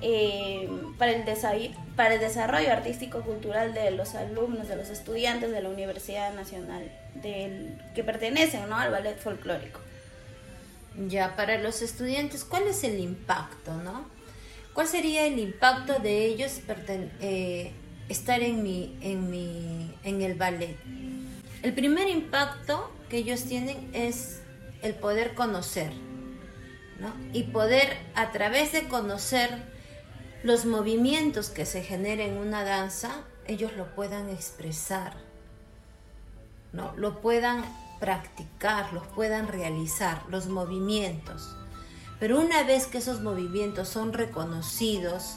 eh, 0.00 0.68
para, 0.98 1.12
el 1.12 1.74
para 1.94 2.14
el 2.14 2.20
desarrollo 2.20 2.72
artístico-cultural 2.72 3.74
de 3.74 3.92
los 3.92 4.14
alumnos, 4.14 4.68
de 4.68 4.76
los 4.76 4.88
estudiantes 4.88 5.52
de 5.52 5.62
la 5.62 5.68
Universidad 5.68 6.34
Nacional, 6.34 6.90
del, 7.14 7.78
que 7.94 8.02
pertenecen 8.02 8.72
al 8.72 8.90
ballet 8.90 9.18
folclórico. 9.18 9.80
Ya, 11.08 11.36
para 11.36 11.58
los 11.58 11.82
estudiantes, 11.82 12.44
¿cuál 12.44 12.64
es 12.64 12.82
el 12.84 12.98
impacto? 12.98 13.74
¿no? 13.74 14.06
¿Cuál 14.72 14.88
sería 14.88 15.26
el 15.26 15.38
impacto 15.38 15.98
de 15.98 16.26
ellos 16.26 16.60
eh, 17.20 17.72
estar 18.08 18.42
en, 18.42 18.62
mi, 18.62 18.98
en, 19.02 19.30
mi, 19.30 19.94
en 20.02 20.22
el 20.22 20.34
ballet? 20.34 20.76
El 21.62 21.74
primer 21.74 22.08
impacto 22.08 22.90
que 23.08 23.18
ellos 23.18 23.44
tienen 23.44 23.88
es 23.92 24.42
el 24.82 24.94
poder 24.94 25.34
conocer, 25.34 25.92
¿no? 26.98 27.14
Y 27.32 27.44
poder 27.44 27.96
a 28.16 28.32
través 28.32 28.72
de 28.72 28.88
conocer 28.88 29.70
los 30.42 30.64
movimientos 30.64 31.50
que 31.50 31.64
se 31.64 31.82
generen 31.82 32.32
en 32.32 32.38
una 32.38 32.64
danza, 32.64 33.22
ellos 33.46 33.72
lo 33.76 33.94
puedan 33.94 34.28
expresar, 34.28 35.14
¿no? 36.72 36.94
Lo 36.96 37.20
puedan 37.20 37.64
practicar, 38.00 38.92
los 38.92 39.06
puedan 39.06 39.46
realizar, 39.46 40.22
los 40.28 40.48
movimientos. 40.48 41.56
Pero 42.18 42.40
una 42.40 42.64
vez 42.64 42.86
que 42.88 42.98
esos 42.98 43.20
movimientos 43.20 43.88
son 43.88 44.12
reconocidos, 44.12 45.36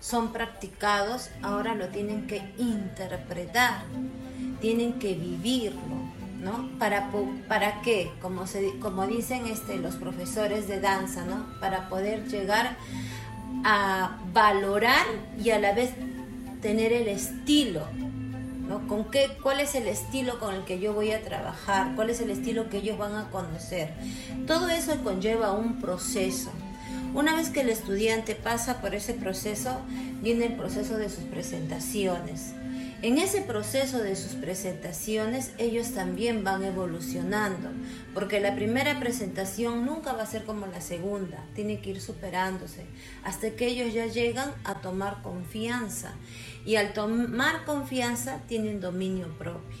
son 0.00 0.32
practicados, 0.32 1.30
ahora 1.42 1.74
lo 1.74 1.88
tienen 1.88 2.26
que 2.26 2.42
interpretar 2.58 3.82
tienen 4.60 4.98
que 4.98 5.14
vivirlo, 5.14 5.80
¿no? 6.40 6.68
¿Para, 6.78 7.10
para 7.48 7.80
qué? 7.82 8.10
Como, 8.20 8.46
se, 8.46 8.78
como 8.78 9.06
dicen 9.06 9.46
este, 9.46 9.76
los 9.78 9.96
profesores 9.96 10.68
de 10.68 10.80
danza, 10.80 11.24
¿no? 11.24 11.46
Para 11.60 11.88
poder 11.88 12.28
llegar 12.28 12.76
a 13.64 14.18
valorar 14.32 15.06
y 15.42 15.50
a 15.50 15.58
la 15.58 15.72
vez 15.72 15.90
tener 16.62 16.92
el 16.92 17.08
estilo, 17.08 17.86
¿no? 18.68 18.86
¿Con 18.86 19.10
qué, 19.10 19.36
¿Cuál 19.42 19.60
es 19.60 19.74
el 19.74 19.88
estilo 19.88 20.38
con 20.38 20.54
el 20.54 20.64
que 20.64 20.78
yo 20.78 20.92
voy 20.92 21.12
a 21.12 21.22
trabajar? 21.22 21.94
¿Cuál 21.96 22.10
es 22.10 22.20
el 22.20 22.30
estilo 22.30 22.68
que 22.68 22.78
ellos 22.78 22.98
van 22.98 23.16
a 23.16 23.30
conocer? 23.30 23.92
Todo 24.46 24.68
eso 24.68 25.02
conlleva 25.02 25.52
un 25.52 25.80
proceso. 25.80 26.50
Una 27.12 27.34
vez 27.34 27.50
que 27.50 27.62
el 27.62 27.70
estudiante 27.70 28.36
pasa 28.36 28.80
por 28.80 28.94
ese 28.94 29.14
proceso, 29.14 29.80
viene 30.22 30.46
el 30.46 30.54
proceso 30.54 30.96
de 30.96 31.10
sus 31.10 31.24
presentaciones. 31.24 32.52
En 33.02 33.18
ese 33.18 33.40
proceso 33.40 33.98
de 33.98 34.14
sus 34.14 34.34
presentaciones 34.34 35.52
ellos 35.58 35.92
también 35.92 36.44
van 36.44 36.62
evolucionando, 36.62 37.70
porque 38.14 38.38
la 38.38 38.54
primera 38.54 39.00
presentación 39.00 39.86
nunca 39.86 40.12
va 40.12 40.22
a 40.22 40.26
ser 40.26 40.44
como 40.44 40.66
la 40.66 40.80
segunda, 40.80 41.42
tiene 41.54 41.80
que 41.80 41.90
ir 41.90 42.00
superándose, 42.00 42.84
hasta 43.24 43.50
que 43.50 43.66
ellos 43.66 43.92
ya 43.92 44.06
llegan 44.06 44.52
a 44.64 44.76
tomar 44.76 45.22
confianza 45.22 46.12
y 46.64 46.76
al 46.76 46.92
tomar 46.92 47.64
confianza 47.64 48.38
tienen 48.46 48.80
dominio 48.80 49.28
propio. 49.38 49.78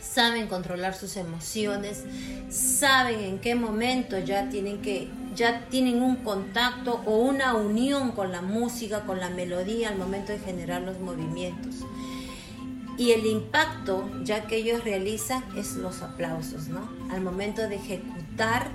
Saben 0.00 0.46
controlar 0.46 0.94
sus 0.94 1.16
emociones, 1.16 2.04
saben 2.48 3.20
en 3.20 3.38
qué 3.40 3.54
momento 3.54 4.18
ya 4.18 4.48
tienen 4.48 4.80
que 4.80 5.10
ya 5.36 5.66
tienen 5.68 6.02
un 6.02 6.16
contacto 6.16 7.02
o 7.06 7.18
una 7.18 7.54
unión 7.54 8.12
con 8.12 8.32
la 8.32 8.42
música, 8.42 9.02
con 9.02 9.20
la 9.20 9.30
melodía 9.30 9.90
al 9.90 9.98
momento 9.98 10.32
de 10.32 10.38
generar 10.38 10.82
los 10.82 10.98
movimientos. 10.98 11.84
Y 12.98 13.12
el 13.12 13.26
impacto 13.26 14.08
ya 14.24 14.46
que 14.46 14.56
ellos 14.56 14.82
realizan 14.82 15.44
es 15.56 15.76
los 15.76 16.02
aplausos, 16.02 16.68
¿no? 16.68 16.88
Al 17.10 17.20
momento 17.20 17.68
de 17.68 17.76
ejecutar, 17.76 18.68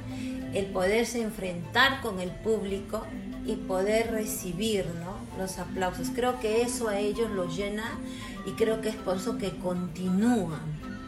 el 0.54 0.68
poderse 0.68 1.22
enfrentar 1.22 2.02
con 2.02 2.20
el 2.20 2.30
público 2.30 3.04
y 3.46 3.56
poder 3.56 4.12
recibir, 4.12 4.86
¿no? 5.00 5.16
Los 5.42 5.58
aplausos. 5.58 6.10
Creo 6.14 6.40
que 6.40 6.62
eso 6.62 6.88
a 6.88 7.00
ellos 7.00 7.32
los 7.32 7.58
llena 7.58 7.98
y 8.46 8.52
creo 8.52 8.82
que 8.82 8.90
es 8.90 8.96
por 8.96 9.18
eso 9.18 9.40
que 9.40 9.58
continúan 9.58 10.62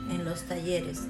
en 0.09 0.25
los 0.25 0.43
talleres. 0.43 1.01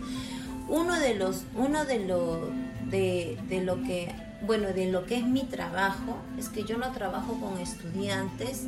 Uno 0.67 0.99
de 0.99 1.15
los, 1.15 1.43
uno 1.55 1.85
de 1.85 2.05
lo, 2.05 2.49
de, 2.89 3.37
de 3.47 3.61
lo 3.61 3.81
que, 3.83 4.13
bueno, 4.45 4.73
de 4.73 4.91
lo 4.91 5.05
que 5.05 5.17
es 5.17 5.25
mi 5.25 5.43
trabajo 5.43 6.17
es 6.37 6.49
que 6.49 6.63
yo 6.63 6.77
no 6.77 6.91
trabajo 6.91 7.39
con 7.39 7.57
estudiantes 7.59 8.63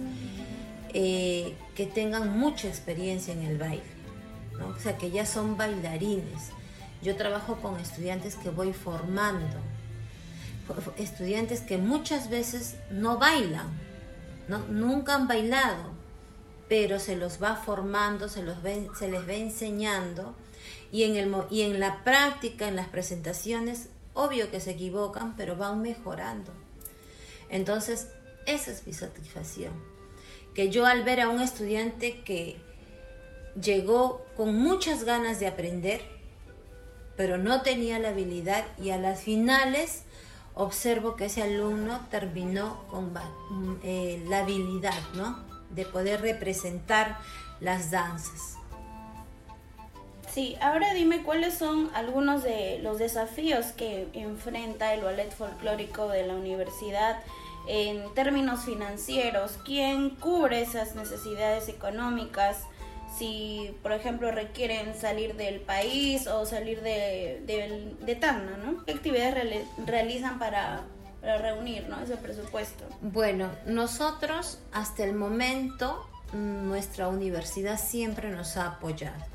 eh, 0.93 1.55
que 1.75 1.85
tengan 1.85 2.37
mucha 2.39 2.67
experiencia 2.67 3.33
en 3.33 3.41
el 3.41 3.57
baile, 3.57 3.83
o 4.63 4.79
sea, 4.79 4.97
que 4.97 5.11
ya 5.11 5.25
son 5.25 5.57
bailarines. 5.57 6.51
Yo 7.01 7.17
trabajo 7.17 7.57
con 7.57 7.77
estudiantes 7.79 8.35
que 8.35 8.49
voy 8.49 8.71
formando, 8.71 9.57
estudiantes 10.97 11.59
que 11.61 11.77
muchas 11.77 12.29
veces 12.29 12.77
no 12.89 13.17
bailan, 13.17 13.67
¿no? 14.47 14.59
nunca 14.69 15.15
han 15.15 15.27
bailado, 15.27 15.93
pero 16.69 16.99
se 16.99 17.17
los 17.17 17.43
va 17.43 17.57
formando, 17.57 18.29
se, 18.29 18.41
los 18.41 18.57
se 18.97 19.09
les 19.09 19.27
va 19.27 19.33
enseñando 19.33 20.33
y 20.91 21.03
en, 21.03 21.17
el, 21.17 21.35
y 21.51 21.61
en 21.61 21.79
la 21.79 22.03
práctica, 22.03 22.67
en 22.67 22.77
las 22.77 22.87
presentaciones, 22.87 23.89
obvio 24.15 24.49
que 24.49 24.59
se 24.59 24.71
equivocan, 24.71 25.35
pero 25.35 25.55
van 25.55 25.83
mejorando. 25.83 26.51
Entonces, 27.49 28.07
esa 28.47 28.71
es 28.71 28.87
mi 28.87 28.93
satisfacción 28.93 29.73
que 30.55 30.69
yo 30.69 30.87
al 30.87 31.03
ver 31.03 31.19
a 31.19 31.29
un 31.29 31.41
estudiante 31.41 32.21
que 32.21 32.55
llegó 33.61 34.25
con 34.35 34.55
muchas 34.55 35.03
ganas 35.03 35.39
de 35.39 35.47
aprender, 35.47 36.01
pero 37.17 37.37
no 37.37 37.61
tenía 37.61 37.99
la 37.99 38.09
habilidad 38.09 38.65
y 38.81 38.89
a 38.89 38.97
las 38.97 39.21
finales 39.21 40.03
observo 40.55 41.17
que 41.17 41.25
ese 41.25 41.43
alumno 41.43 42.07
terminó 42.09 42.87
con 42.87 43.13
eh, 43.83 44.23
la 44.29 44.39
habilidad, 44.39 44.99
¿no? 45.15 45.43
De 45.69 45.85
poder 45.85 46.21
representar 46.21 47.19
las 47.59 47.91
danzas. 47.91 48.55
Sí, 50.35 50.57
ahora 50.59 50.93
dime 50.93 51.23
cuáles 51.23 51.53
son 51.53 51.89
algunos 51.93 52.43
de 52.43 52.79
los 52.79 52.99
desafíos 52.99 53.67
que 53.67 54.09
enfrenta 54.11 54.93
el 54.93 55.01
ballet 55.01 55.31
folclórico 55.31 56.09
de 56.09 56.27
la 56.27 56.35
universidad 56.35 57.23
en 57.69 58.13
términos 58.15 58.65
financieros. 58.65 59.57
¿Quién 59.63 60.09
cubre 60.09 60.61
esas 60.61 60.93
necesidades 60.93 61.69
económicas? 61.69 62.57
Si, 63.17 63.73
por 63.81 63.93
ejemplo, 63.93 64.29
requieren 64.29 64.93
salir 64.93 65.37
del 65.37 65.61
país 65.61 66.27
o 66.27 66.45
salir 66.45 66.81
de, 66.81 67.41
de, 68.01 68.15
Tacna, 68.15 68.57
¿no? 68.57 68.83
¿Qué 68.83 68.91
actividades 68.91 69.65
realizan 69.85 70.37
para, 70.37 70.81
para 71.21 71.37
reunir 71.37 71.87
¿no? 71.87 72.01
ese 72.01 72.17
presupuesto? 72.17 72.83
Bueno, 72.99 73.51
nosotros 73.67 74.59
hasta 74.73 75.05
el 75.05 75.13
momento 75.13 76.05
nuestra 76.33 77.07
universidad 77.07 77.79
siempre 77.79 78.29
nos 78.31 78.57
ha 78.57 78.67
apoyado. 78.67 79.34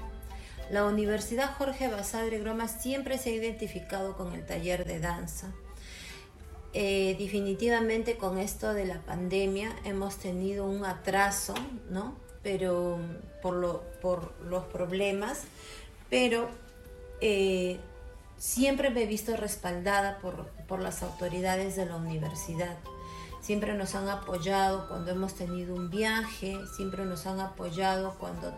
La 0.70 0.84
Universidad 0.84 1.52
Jorge 1.56 1.88
Basadre 1.88 2.38
Groma 2.38 2.68
siempre 2.68 3.18
se 3.18 3.30
ha 3.30 3.32
identificado 3.32 4.16
con 4.16 4.34
el 4.34 4.46
taller 4.46 4.84
de 4.84 5.00
danza. 5.00 5.52
Eh, 6.72 7.16
definitivamente 7.18 8.16
con 8.16 8.38
esto 8.38 8.72
de 8.72 8.84
la 8.84 9.00
pandemia 9.00 9.74
hemos 9.84 10.16
tenido 10.18 10.66
un 10.66 10.84
atraso, 10.84 11.54
¿no? 11.90 12.14
Pero 12.44 13.00
por, 13.42 13.54
lo, 13.54 13.82
por 14.00 14.32
los 14.42 14.64
problemas, 14.66 15.40
pero 16.08 16.48
eh, 17.20 17.80
siempre 18.38 18.90
me 18.90 19.02
he 19.02 19.06
visto 19.06 19.36
respaldada 19.36 20.20
por 20.20 20.80
las 20.80 21.02
autoridades 21.02 21.74
de 21.74 21.86
la 21.86 21.96
universidad 21.96 22.76
siempre 23.40 23.75
nos 23.75 23.94
han 23.94 24.09
apoyado 24.09 24.87
cuando 24.88 25.11
hemos 25.11 25.35
tenido 25.35 25.75
un 25.75 25.90
viaje, 25.90 26.59
siempre 26.76 27.04
nos 27.04 27.26
han 27.26 27.40
apoyado 27.40 28.14
cuando 28.18 28.52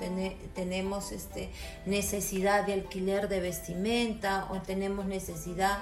tenemos 0.55 1.13
este, 1.13 1.51
necesidad 1.87 2.67
de 2.67 2.75
alquiler 2.75 3.29
de 3.29 3.41
vestimenta 3.41 4.49
o 4.51 4.61
tenemos 4.61 5.07
necesidad 5.07 5.79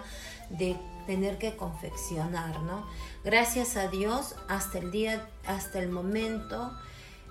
de 0.50 0.76
tener 1.06 1.38
que 1.38 1.56
confeccionar, 1.56 2.60
¿no? 2.60 2.86
Gracias 3.24 3.76
a 3.76 3.88
Dios, 3.88 4.36
hasta 4.48 4.78
el 4.78 4.90
día, 4.90 5.26
hasta 5.46 5.78
el 5.78 5.88
momento, 5.88 6.72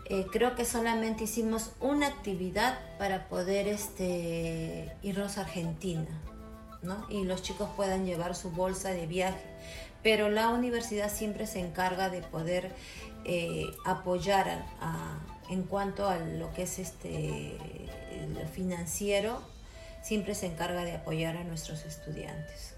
eh, 0.05 0.25
creo 0.31 0.55
que 0.55 0.65
solamente 0.65 1.25
hicimos 1.25 1.71
una 1.79 2.07
actividad 2.07 2.79
para 2.97 3.29
poder 3.29 3.67
este, 3.67 4.95
irnos 5.03 5.37
a 5.37 5.41
Argentina, 5.41 6.09
¿no? 6.81 7.05
Y 7.09 7.25
los 7.25 7.43
chicos 7.43 7.69
puedan 7.75 8.05
llevar 8.05 8.35
su 8.35 8.49
bolsa 8.49 8.89
de 8.89 9.05
viaje 9.05 9.45
pero 10.03 10.29
la 10.29 10.49
universidad 10.49 11.11
siempre 11.11 11.47
se 11.47 11.59
encarga 11.59 12.09
de 12.09 12.21
poder 12.21 12.71
eh, 13.25 13.65
apoyar 13.85 14.65
en 15.49 15.63
cuanto 15.63 16.07
a 16.07 16.17
lo 16.17 16.53
que 16.53 16.63
es 16.63 16.79
este 16.79 17.57
financiero, 18.53 19.41
siempre 20.01 20.35
se 20.35 20.45
encarga 20.45 20.85
de 20.85 20.93
apoyar 20.93 21.37
a 21.37 21.43
nuestros 21.43 21.85
estudiantes. 21.85 22.75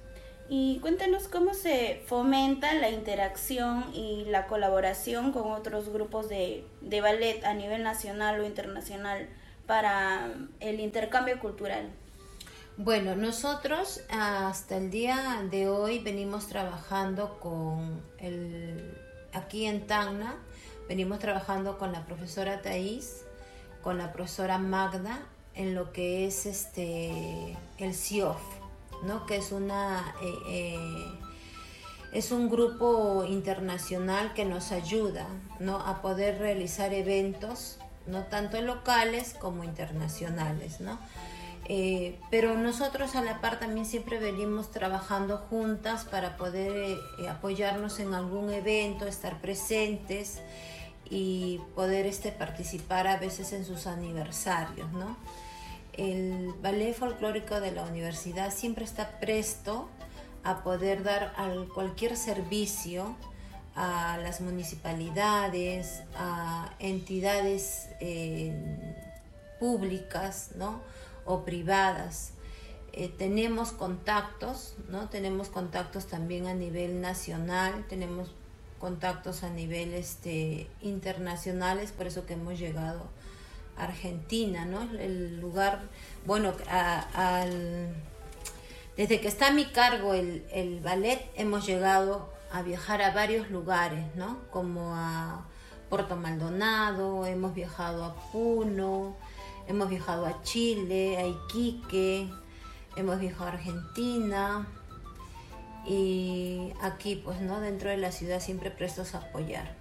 Y 0.50 0.80
cuéntanos 0.80 1.28
cómo 1.28 1.54
se 1.54 2.02
fomenta 2.08 2.74
la 2.74 2.90
interacción 2.90 3.86
y 3.94 4.26
la 4.26 4.48
colaboración 4.48 5.32
con 5.32 5.52
otros 5.52 5.90
grupos 5.90 6.28
de 6.28 7.02
ballet 7.02 7.44
a 7.46 7.54
nivel 7.54 7.84
nacional 7.84 8.42
o 8.42 8.46
internacional 8.46 9.30
para 9.66 10.34
el 10.60 10.82
intercambio 10.82 11.40
cultural. 11.40 11.90
Bueno, 12.84 13.16
nosotros 13.16 14.02
hasta 14.10 14.78
el 14.78 14.90
día 14.90 15.46
de 15.52 15.70
hoy 15.70 16.00
venimos 16.00 16.48
trabajando 16.48 17.40
con 17.40 18.02
el, 18.18 18.98
aquí 19.34 19.68
en 19.68 19.86
Tacna, 19.86 20.36
venimos 20.90 21.20
trabajando 21.20 21.78
con 21.78 21.92
la 21.92 22.04
profesora 22.08 22.64
Thais, 22.64 23.24
con 23.84 24.00
la 24.00 24.12
profesora 24.12 24.58
Magda, 24.58 25.20
en 25.54 25.76
lo 25.76 25.94
que 25.94 26.26
es 26.26 26.48
este 26.48 27.56
el 27.78 27.94
CIOF, 27.94 28.42
¿no? 29.04 29.28
que 29.28 29.36
es 29.36 29.52
una 29.52 30.16
eh, 30.24 30.34
eh, 30.48 31.20
es 32.14 32.32
un 32.32 32.50
grupo 32.50 33.26
internacional 33.26 34.34
que 34.34 34.44
nos 34.44 34.72
ayuda 34.72 35.28
¿no? 35.60 35.78
a 35.78 36.02
poder 36.02 36.40
realizar 36.40 36.96
eventos, 36.96 37.78
no 38.08 38.24
tanto 38.24 38.60
locales 38.60 39.36
como 39.40 39.64
internacionales, 39.64 40.82
¿no? 40.82 40.98
Eh, 41.74 42.20
pero 42.30 42.58
nosotros 42.58 43.16
a 43.16 43.22
la 43.22 43.40
par 43.40 43.58
también 43.58 43.86
siempre 43.86 44.20
venimos 44.20 44.72
trabajando 44.72 45.38
juntas 45.38 46.04
para 46.04 46.36
poder 46.36 46.98
eh, 47.18 47.30
apoyarnos 47.30 48.02
en 48.02 48.14
algún 48.14 48.52
evento, 48.52 49.08
estar 49.08 49.40
presentes 49.40 50.42
y 51.10 51.62
poder 51.74 52.08
este, 52.08 52.34
participar 52.34 53.08
a 53.08 53.16
veces 53.16 53.54
en 53.54 53.64
sus 53.64 53.88
aniversarios. 53.88 54.92
¿no? 54.92 55.16
El 55.94 56.54
ballet 56.62 56.94
folclórico 56.94 57.62
de 57.62 57.72
la 57.72 57.84
universidad 57.84 58.54
siempre 58.54 58.84
está 58.84 59.22
presto 59.22 59.88
a 60.44 60.64
poder 60.64 61.04
dar 61.04 61.34
cualquier 61.74 62.18
servicio 62.18 63.16
a 63.78 64.20
las 64.22 64.42
municipalidades, 64.42 66.04
a 66.18 66.70
entidades 66.80 67.88
eh, 68.02 68.54
públicas, 69.58 70.50
¿no? 70.56 70.82
O 71.32 71.46
privadas. 71.46 72.34
Eh, 72.94 73.08
tenemos 73.18 73.72
contactos, 73.72 74.76
¿no? 74.90 75.08
Tenemos 75.08 75.48
contactos 75.48 76.08
también 76.08 76.46
a 76.48 76.54
nivel 76.54 77.00
nacional, 77.00 77.86
tenemos 77.88 78.34
contactos 78.80 79.44
a 79.44 79.50
nivel 79.50 79.94
este, 79.94 80.68
internacionales, 80.82 81.94
por 81.94 82.08
eso 82.08 82.26
que 82.26 82.34
hemos 82.34 82.60
llegado 82.60 83.08
a 83.78 83.84
Argentina, 83.86 84.66
¿no? 84.66 84.82
El 85.00 85.40
lugar, 85.40 85.84
bueno, 86.26 86.54
desde 88.98 89.22
que 89.22 89.28
está 89.30 89.48
a 89.48 89.52
mi 89.52 89.66
cargo 89.66 90.14
el 90.14 90.82
ballet, 90.84 91.32
hemos 91.36 91.66
llegado 91.66 92.30
a 92.52 92.62
viajar 92.62 93.02
a 93.02 93.12
varios 93.12 93.50
lugares, 93.50 94.04
¿no? 94.16 94.40
Como 94.52 94.94
a 94.96 95.46
Puerto 95.90 96.18
Maldonado, 96.18 97.26
hemos 97.26 97.54
viajado 97.54 98.04
a 98.04 98.16
Puno, 98.32 99.16
Hemos 99.68 99.90
viajado 99.90 100.26
a 100.26 100.42
Chile, 100.44 101.18
a 101.18 101.26
Iquique, 101.26 102.30
hemos 102.96 103.20
viajado 103.20 103.46
a 103.46 103.54
Argentina 103.54 104.68
y 105.86 106.74
aquí 106.82 107.16
pues 107.16 107.42
no 107.42 107.60
dentro 107.60 107.90
de 107.90 107.98
la 107.98 108.12
ciudad 108.12 108.40
siempre 108.40 108.72
prestos 108.72 109.16
a 109.16 109.20
apoyar. 109.20 109.76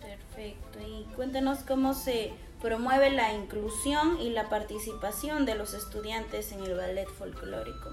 Perfecto. 0.00 0.78
Y 0.80 1.04
cuéntenos 1.14 1.60
cómo 1.60 1.94
se 1.94 2.32
promueve 2.60 3.10
la 3.10 3.32
inclusión 3.32 4.20
y 4.20 4.30
la 4.30 4.48
participación 4.48 5.46
de 5.46 5.54
los 5.54 5.74
estudiantes 5.74 6.52
en 6.52 6.62
el 6.64 6.74
ballet 6.74 7.08
folclórico. 7.08 7.90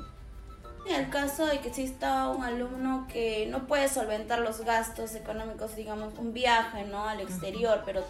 En 0.88 0.96
el 0.96 1.10
caso 1.10 1.46
de 1.46 1.60
que 1.60 1.68
exista 1.68 2.30
un 2.30 2.44
alumno 2.44 3.08
que 3.12 3.46
no 3.48 3.68
puede 3.68 3.90
solventar 3.90 4.40
los 4.40 4.62
gastos 4.62 5.16
económicos, 5.16 5.76
digamos, 5.76 6.18
un 6.18 6.34
viaje 6.34 6.86
¿no? 6.86 7.10
al 7.10 7.20
exterior, 7.20 7.82
pero 7.86 8.06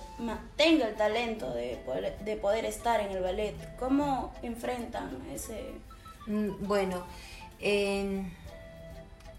tenga 0.55 0.87
el 0.87 0.95
talento 0.95 1.51
de 1.53 1.81
poder, 1.85 2.19
de 2.19 2.37
poder 2.37 2.65
estar 2.65 2.99
en 2.99 3.11
el 3.11 3.23
ballet, 3.23 3.55
¿cómo 3.77 4.31
enfrentan 4.43 5.09
ese...? 5.33 5.71
Mm, 6.27 6.67
bueno, 6.67 7.03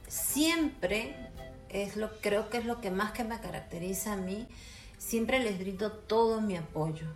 siempre 0.08 1.14
es 1.68 1.96
lo 1.96 2.10
creo 2.20 2.48
que 2.48 2.58
es 2.58 2.64
lo 2.64 2.80
que 2.80 2.90
más 2.90 3.12
que 3.12 3.22
me 3.22 3.38
caracteriza 3.38 4.14
a 4.14 4.16
mí, 4.16 4.48
siempre 4.96 5.38
les 5.38 5.60
brindo 5.60 5.92
todo 5.92 6.40
mi 6.40 6.56
apoyo. 6.56 7.06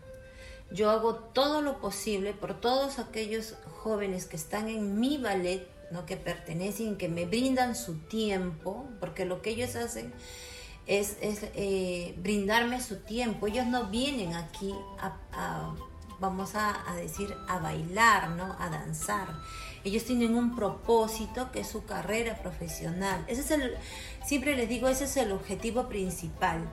Yo 0.70 0.90
hago 0.90 1.16
todo 1.16 1.62
lo 1.62 1.80
posible 1.80 2.32
por 2.32 2.60
todos 2.60 3.00
aquellos 3.00 3.56
jóvenes 3.82 4.26
que 4.26 4.36
están 4.36 4.68
en 4.68 5.00
mi 5.00 5.18
ballet 5.18 5.71
¿no? 5.92 6.06
que 6.06 6.16
pertenecen, 6.16 6.96
que 6.96 7.08
me 7.08 7.26
brindan 7.26 7.76
su 7.76 7.98
tiempo, 7.98 8.88
porque 9.00 9.24
lo 9.24 9.42
que 9.42 9.50
ellos 9.50 9.76
hacen 9.76 10.12
es, 10.86 11.16
eh, 11.20 12.14
brindarme 12.18 12.80
su 12.80 12.96
tiempo. 12.96 13.46
Ellos 13.46 13.66
no 13.66 13.86
vienen 13.86 14.34
aquí 14.34 14.74
a, 14.98 15.74
vamos 16.18 16.52
a, 16.54 16.94
decir, 16.96 17.34
a 17.48 17.58
bailar, 17.58 18.30
¿no? 18.30 18.56
a 18.58 18.68
danzar. 18.70 19.28
Ellos 19.84 20.04
tienen 20.04 20.36
un 20.36 20.54
propósito 20.54 21.50
que 21.50 21.60
es 21.60 21.68
su 21.68 21.84
carrera 21.84 22.38
profesional. 22.40 23.24
Ese 23.26 23.40
es 23.40 23.50
el, 23.50 23.74
siempre 24.24 24.56
les 24.56 24.68
digo, 24.68 24.88
ese 24.88 25.04
es 25.04 25.16
el 25.16 25.32
objetivo 25.32 25.88
principal. 25.88 26.68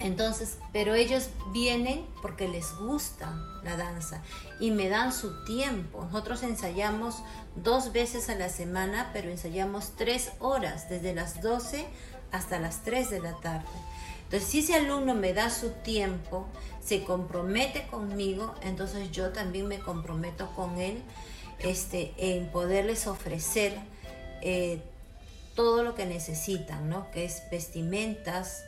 Entonces, 0.00 0.56
pero 0.72 0.94
ellos 0.94 1.28
vienen 1.52 2.06
porque 2.22 2.48
les 2.48 2.74
gusta 2.76 3.36
la 3.62 3.76
danza 3.76 4.22
y 4.58 4.70
me 4.70 4.88
dan 4.88 5.12
su 5.12 5.44
tiempo. 5.44 6.04
Nosotros 6.06 6.42
ensayamos 6.42 7.16
dos 7.54 7.92
veces 7.92 8.30
a 8.30 8.34
la 8.34 8.48
semana, 8.48 9.10
pero 9.12 9.30
ensayamos 9.30 9.92
tres 9.96 10.32
horas, 10.38 10.88
desde 10.88 11.14
las 11.14 11.42
12 11.42 11.86
hasta 12.32 12.58
las 12.58 12.82
3 12.82 13.10
de 13.10 13.20
la 13.20 13.34
tarde. 13.40 13.68
Entonces, 14.24 14.48
si 14.48 14.60
ese 14.60 14.74
alumno 14.74 15.14
me 15.14 15.34
da 15.34 15.50
su 15.50 15.70
tiempo, 15.70 16.46
se 16.82 17.04
compromete 17.04 17.86
conmigo, 17.88 18.54
entonces 18.62 19.10
yo 19.10 19.30
también 19.30 19.66
me 19.66 19.80
comprometo 19.80 20.50
con 20.54 20.78
él 20.78 21.02
este, 21.58 22.14
en 22.16 22.46
poderles 22.50 23.06
ofrecer 23.06 23.76
eh, 24.40 24.80
todo 25.54 25.82
lo 25.82 25.94
que 25.94 26.06
necesitan, 26.06 26.88
¿no? 26.88 27.10
Que 27.10 27.24
es 27.24 27.42
vestimentas, 27.50 28.64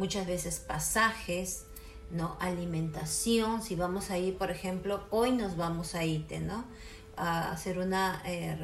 muchas 0.00 0.26
veces 0.26 0.60
pasajes, 0.60 1.66
¿no? 2.10 2.38
Alimentación, 2.40 3.62
si 3.62 3.74
vamos 3.74 4.10
a 4.10 4.16
ir, 4.16 4.38
por 4.38 4.50
ejemplo, 4.50 5.06
hoy 5.10 5.30
nos 5.30 5.58
vamos 5.58 5.94
a 5.94 6.06
ITE, 6.06 6.40
¿no? 6.40 6.64
A 7.18 7.52
hacer 7.52 7.78
una 7.78 8.22
eh, 8.24 8.56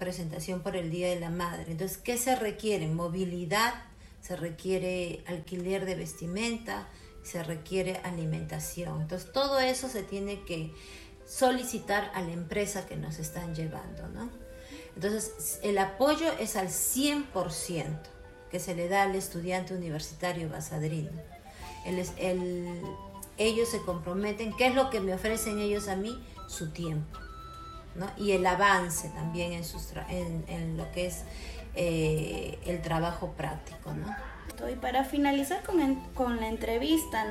presentación 0.00 0.60
por 0.60 0.74
el 0.74 0.90
Día 0.90 1.08
de 1.08 1.20
la 1.20 1.30
Madre. 1.30 1.66
Entonces, 1.68 1.98
¿qué 1.98 2.18
se 2.18 2.34
requiere? 2.34 2.88
Movilidad, 2.88 3.74
se 4.20 4.34
requiere 4.34 5.22
alquiler 5.28 5.86
de 5.86 5.94
vestimenta, 5.94 6.88
se 7.22 7.44
requiere 7.44 7.98
alimentación. 7.98 9.02
Entonces, 9.02 9.30
todo 9.32 9.60
eso 9.60 9.88
se 9.88 10.02
tiene 10.02 10.42
que 10.42 10.74
solicitar 11.24 12.10
a 12.12 12.22
la 12.22 12.32
empresa 12.32 12.86
que 12.86 12.96
nos 12.96 13.20
están 13.20 13.54
llevando, 13.54 14.08
¿no? 14.08 14.30
Entonces, 14.96 15.60
el 15.62 15.78
apoyo 15.78 16.26
es 16.40 16.56
al 16.56 16.70
100% 16.70 18.11
que 18.52 18.60
se 18.60 18.74
le 18.74 18.88
da 18.88 19.02
al 19.02 19.16
estudiante 19.16 19.74
universitario 19.74 20.48
basadrino. 20.48 21.10
ellos 23.38 23.68
se 23.68 23.80
comprometen, 23.80 24.54
¿qué 24.56 24.66
es 24.66 24.74
lo 24.74 24.90
que 24.90 25.00
me 25.00 25.14
ofrecen 25.14 25.58
ellos 25.58 25.88
a 25.88 25.96
mí? 25.96 26.22
Su 26.46 26.70
tiempo. 26.70 27.18
¿no? 27.96 28.06
Y 28.16 28.32
el 28.32 28.46
avance 28.46 29.08
también 29.08 29.52
en, 29.52 30.76
lo 30.76 30.92
que 30.92 31.06
es 31.06 31.24
eh, 31.74 32.58
el 32.66 32.82
trabajo 32.82 33.32
práctico. 33.32 33.94
¿no? 33.94 34.06
Y 34.70 34.76
para 34.76 35.04
finalizar 35.04 35.62
con, 35.64 36.40
la 36.40 36.48
entrevista. 36.48 37.26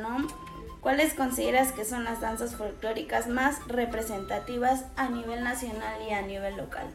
¿Cuáles 0.81 1.13
consideras 1.13 1.71
que 1.71 1.85
son 1.85 2.03
las 2.03 2.19
danzas 2.19 2.55
folclóricas 2.55 3.27
más 3.27 3.65
representativas 3.67 4.85
a 4.95 5.07
nivel 5.07 5.43
nacional 5.43 6.01
y 6.09 6.13
a 6.13 6.23
nivel 6.23 6.57
local? 6.57 6.87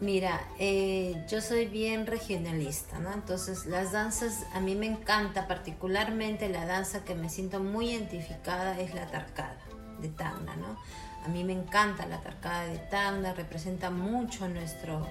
Mira, 0.00 0.40
eh, 0.58 1.26
yo 1.28 1.42
soy 1.42 1.66
bien 1.66 2.06
regionalista, 2.06 2.98
¿no? 2.98 3.12
Entonces 3.12 3.66
las 3.66 3.92
danzas, 3.92 4.46
a 4.54 4.60
mí 4.60 4.74
me 4.74 4.86
encanta, 4.86 5.46
particularmente 5.46 6.48
la 6.48 6.64
danza 6.64 7.04
que 7.04 7.14
me 7.14 7.28
siento 7.28 7.60
muy 7.60 7.90
identificada 7.90 8.80
es 8.80 8.94
la 8.94 9.06
tarcada 9.08 9.58
de 10.00 10.08
Tacna, 10.08 10.56
¿no? 10.56 10.78
A 11.22 11.28
mí 11.28 11.44
me 11.44 11.52
encanta 11.52 12.06
la 12.06 12.22
tarcada 12.22 12.64
de 12.64 12.78
Tacna, 12.78 13.34
representa 13.34 13.90
mucho 13.90 14.48
nuestro, 14.48 15.06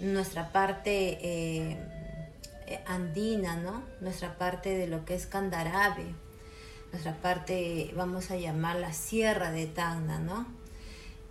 nuestra 0.00 0.50
parte 0.50 1.18
eh, 1.22 1.78
andina, 2.86 3.54
¿no? 3.54 3.84
Nuestra 4.00 4.36
parte 4.36 4.76
de 4.76 4.88
lo 4.88 5.04
que 5.04 5.14
es 5.14 5.26
Candarave, 5.26 6.06
nuestra 6.90 7.14
parte, 7.14 7.92
vamos 7.94 8.32
a 8.32 8.36
llamar 8.36 8.76
la 8.76 8.92
Sierra 8.92 9.52
de 9.52 9.66
Tacna, 9.66 10.18
¿no? 10.18 10.44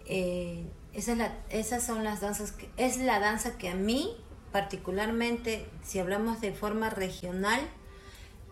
Eh, 0.05 0.63
esas 0.97 1.85
son 1.85 2.03
las 2.03 2.21
danzas, 2.21 2.51
que, 2.51 2.69
es 2.75 2.97
la 2.97 3.19
danza 3.19 3.57
que 3.57 3.69
a 3.69 3.75
mí, 3.75 4.17
particularmente, 4.51 5.69
si 5.83 5.99
hablamos 5.99 6.41
de 6.41 6.53
forma 6.53 6.89
regional, 6.89 7.59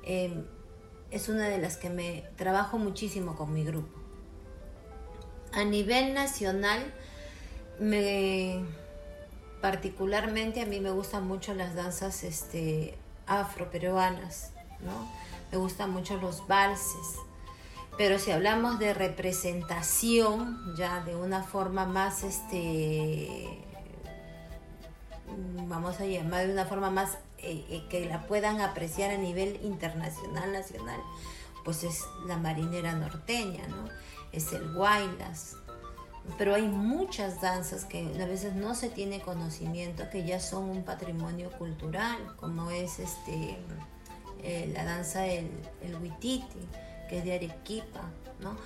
em, 0.03 0.45
es 1.09 1.27
una 1.27 1.49
de 1.49 1.57
las 1.57 1.77
que 1.77 1.89
me 1.89 2.23
trabajo 2.35 2.77
muchísimo 2.77 3.35
con 3.35 3.51
mi 3.51 3.63
grupo. 3.63 3.99
A 5.53 5.63
nivel 5.63 6.13
nacional, 6.13 6.93
me, 7.79 8.63
particularmente 9.61 10.61
a 10.61 10.67
mí 10.67 10.79
me 10.79 10.91
gustan 10.91 11.27
mucho 11.27 11.55
las 11.55 11.73
danzas 11.73 12.23
este, 12.23 12.95
afroperuanas, 13.25 14.51
¿no? 14.81 15.09
Me 15.51 15.57
gustan 15.57 15.89
mucho 15.89 16.17
los 16.17 16.45
valses. 16.47 17.24
Pero 17.97 18.19
si 18.19 18.31
hablamos 18.31 18.77
de 18.77 18.93
representación, 18.93 20.75
ya 20.75 21.01
de 21.03 21.15
una 21.15 21.43
forma 21.43 21.85
más, 21.85 22.23
este, 22.23 23.63
vamos 25.67 25.99
a 26.01 26.05
llamar 26.05 26.45
de 26.45 26.53
una 26.53 26.65
forma 26.65 26.89
más 26.89 27.17
eh, 27.37 27.63
eh, 27.69 27.85
que 27.89 28.05
la 28.05 28.27
puedan 28.27 28.59
apreciar 28.59 29.11
a 29.11 29.17
nivel 29.17 29.59
internacional, 29.63 30.51
nacional, 30.51 30.99
pues 31.63 31.85
es 31.85 32.03
la 32.27 32.37
marinera 32.37 32.93
norteña, 32.93 33.65
¿no? 33.67 33.87
Es 34.33 34.51
el 34.51 34.73
guaylas. 34.73 35.55
Pero 36.37 36.55
hay 36.55 36.67
muchas 36.67 37.39
danzas 37.39 37.85
que 37.85 38.01
a 38.21 38.25
veces 38.25 38.55
no 38.55 38.75
se 38.75 38.89
tiene 38.89 39.21
conocimiento, 39.21 40.09
que 40.09 40.25
ya 40.25 40.41
son 40.41 40.69
un 40.69 40.83
patrimonio 40.83 41.49
cultural, 41.51 42.35
como 42.35 42.71
es 42.71 42.99
este, 42.99 43.57
eh, 44.41 44.69
la 44.73 44.83
danza 44.83 45.21
del 45.21 45.49
el 45.81 45.95
huititi 45.95 46.67
que 47.07 47.19
es 47.19 47.25
de 47.25 47.35
Arequipa, 47.35 48.01
¿no? 48.39 48.57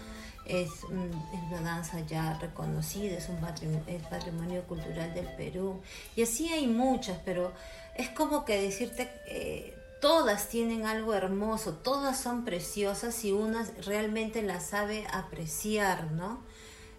Es, 0.45 0.83
una 0.83 1.61
danza 1.61 1.99
ya 2.07 2.37
reconocida, 2.39 3.17
es 3.17 3.29
un 3.29 3.39
patrimonio, 3.39 4.63
cultural 4.63 5.13
del 5.13 5.27
Perú. 5.35 5.79
Y 6.15 6.23
así 6.23 6.51
hay 6.51 6.65
muchas, 6.65 7.19
pero 7.23 7.53
es 7.95 8.09
como 8.09 8.45
que 8.45 8.59
decirte, 8.59 9.11
eh, 9.27 9.75
todas 10.01 10.47
tienen 10.49 10.85
algo 10.85 11.13
hermoso, 11.13 11.73
todas 11.73 12.19
son 12.19 12.45
preciosas 12.45 13.23
y 13.25 13.31
una 13.31 13.67
realmente 13.85 14.41
las 14.41 14.65
sabe 14.65 15.05
apreciar, 15.11 16.11
¿no? 16.11 16.39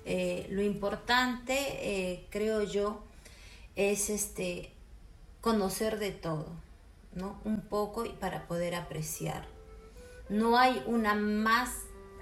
Eh, 0.05 0.47
lo 0.51 0.63
importante, 0.63 1.55
eh, 1.55 2.27
creo 2.31 2.63
yo, 2.63 3.03
es 3.77 4.11
este, 4.11 4.73
conocer 5.41 5.99
de 5.99 6.11
todo, 6.11 6.47
¿no? 7.15 7.41
Un 7.45 7.61
poco 7.61 8.05
para 8.19 8.47
poder 8.47 8.75
apreciar. 8.75 9.47
No 10.31 10.57
hay 10.57 10.83
una 10.87 11.15
más, 11.15 11.71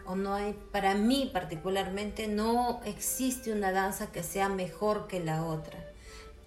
o 0.07 0.16
no 0.16 0.35
hay, 0.35 0.59
para 0.73 0.94
mí 0.94 1.31
particularmente, 1.33 2.27
no 2.27 2.81
existe 2.85 3.53
una 3.53 3.71
danza 3.71 4.11
que 4.11 4.23
sea 4.23 4.49
mejor 4.49 5.07
que 5.07 5.21
la 5.21 5.44
otra. 5.44 5.79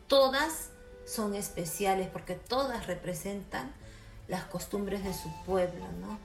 Todas 0.07 0.71
son 1.05 1.35
especiales 1.35 2.09
porque 2.09 2.35
todas 2.35 2.87
representan 2.87 3.71
las 4.27 4.43
costumbres 4.45 5.03
de 5.03 5.13
su 5.13 5.29
pueblo, 5.45 5.85
¿no? 5.99 6.19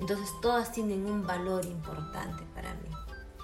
Entonces 0.00 0.28
todas 0.42 0.72
tienen 0.72 1.06
un 1.06 1.26
valor 1.26 1.64
importante 1.64 2.42
para 2.54 2.74
mí. 2.74 2.90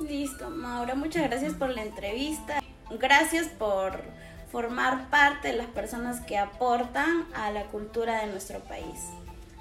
Listo, 0.09 0.51
Maura, 0.51 0.95
muchas 0.95 1.23
gracias 1.29 1.55
por 1.55 1.69
la 1.69 1.83
entrevista. 1.83 2.61
Gracias 2.99 3.47
por 3.47 4.03
formar 4.51 5.11
parte 5.11 5.49
de 5.49 5.57
las 5.57 5.69
personas 5.69 6.21
que 6.23 6.39
aportan 6.39 7.27
a 7.35 7.53
la 7.53 7.67
cultura 7.67 8.23
de 8.23 8.33
nuestro 8.33 8.59
país. 8.61 8.99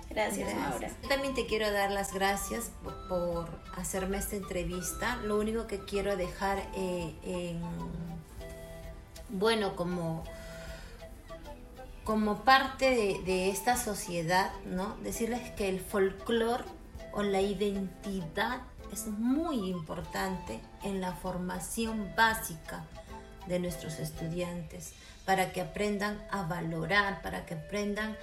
Gracias, 0.09 0.55
Maura. 0.55 0.89
También 1.07 1.35
te 1.35 1.45
quiero 1.45 1.71
dar 1.71 1.91
las 1.91 2.13
gracias 2.13 2.71
por, 3.07 3.47
hacerme 3.77 4.17
esta 4.17 4.35
entrevista. 4.35 5.17
Lo 5.17 5.37
único 5.37 5.67
que 5.67 5.85
quiero 5.85 6.17
dejar 6.17 6.57
eh, 6.75 7.13
en, 7.23 7.61
bueno, 9.29 9.75
como, 9.75 10.23
como 12.03 12.43
parte 12.43 12.89
de, 12.89 13.21
de, 13.23 13.49
esta 13.49 13.77
sociedad, 13.77 14.51
¿no? 14.65 14.97
Decirles 15.03 15.51
que 15.51 15.69
el 15.69 15.79
folclore 15.79 16.63
o 17.13 17.21
la 17.21 17.41
identidad 17.41 18.61
es 18.91 19.07
muy 19.07 19.69
importante 19.69 20.59
en 20.83 21.01
la 21.01 21.13
formación 21.13 22.11
básica 22.15 22.83
de 23.47 23.59
nuestros 23.59 23.99
estudiantes, 23.99 24.93
para 25.25 25.51
que 25.51 25.61
aprendan 25.61 26.19
a 26.31 26.43
valorar, 26.43 27.21
para 27.21 27.45
que 27.45 27.55
aprendan 27.55 28.11
a 28.11 28.17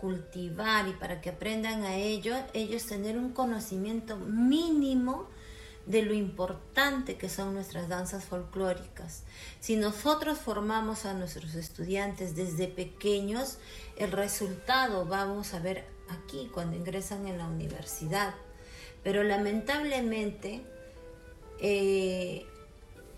cultivar 0.00 0.88
y 0.88 0.92
para 0.92 1.20
que 1.20 1.30
aprendan 1.30 1.84
a 1.84 1.96
ello, 1.96 2.34
ellos 2.52 2.84
tener 2.84 3.16
un 3.16 3.32
conocimiento 3.32 4.16
mínimo 4.16 5.28
de 5.86 6.02
lo 6.02 6.14
importante 6.14 7.16
que 7.16 7.28
son 7.28 7.54
nuestras 7.54 7.88
danzas 7.88 8.24
folclóricas. 8.24 9.24
Si 9.60 9.76
nosotros 9.76 10.38
formamos 10.38 11.06
a 11.06 11.14
nuestros 11.14 11.54
estudiantes 11.54 12.36
desde 12.36 12.68
pequeños, 12.68 13.58
el 13.96 14.12
resultado 14.12 15.06
vamos 15.06 15.54
a 15.54 15.58
ver 15.58 15.84
aquí 16.08 16.50
cuando 16.52 16.76
ingresan 16.76 17.26
en 17.26 17.38
la 17.38 17.46
universidad. 17.46 18.34
Pero 19.02 19.24
lamentablemente 19.24 20.62
eh, 21.58 22.46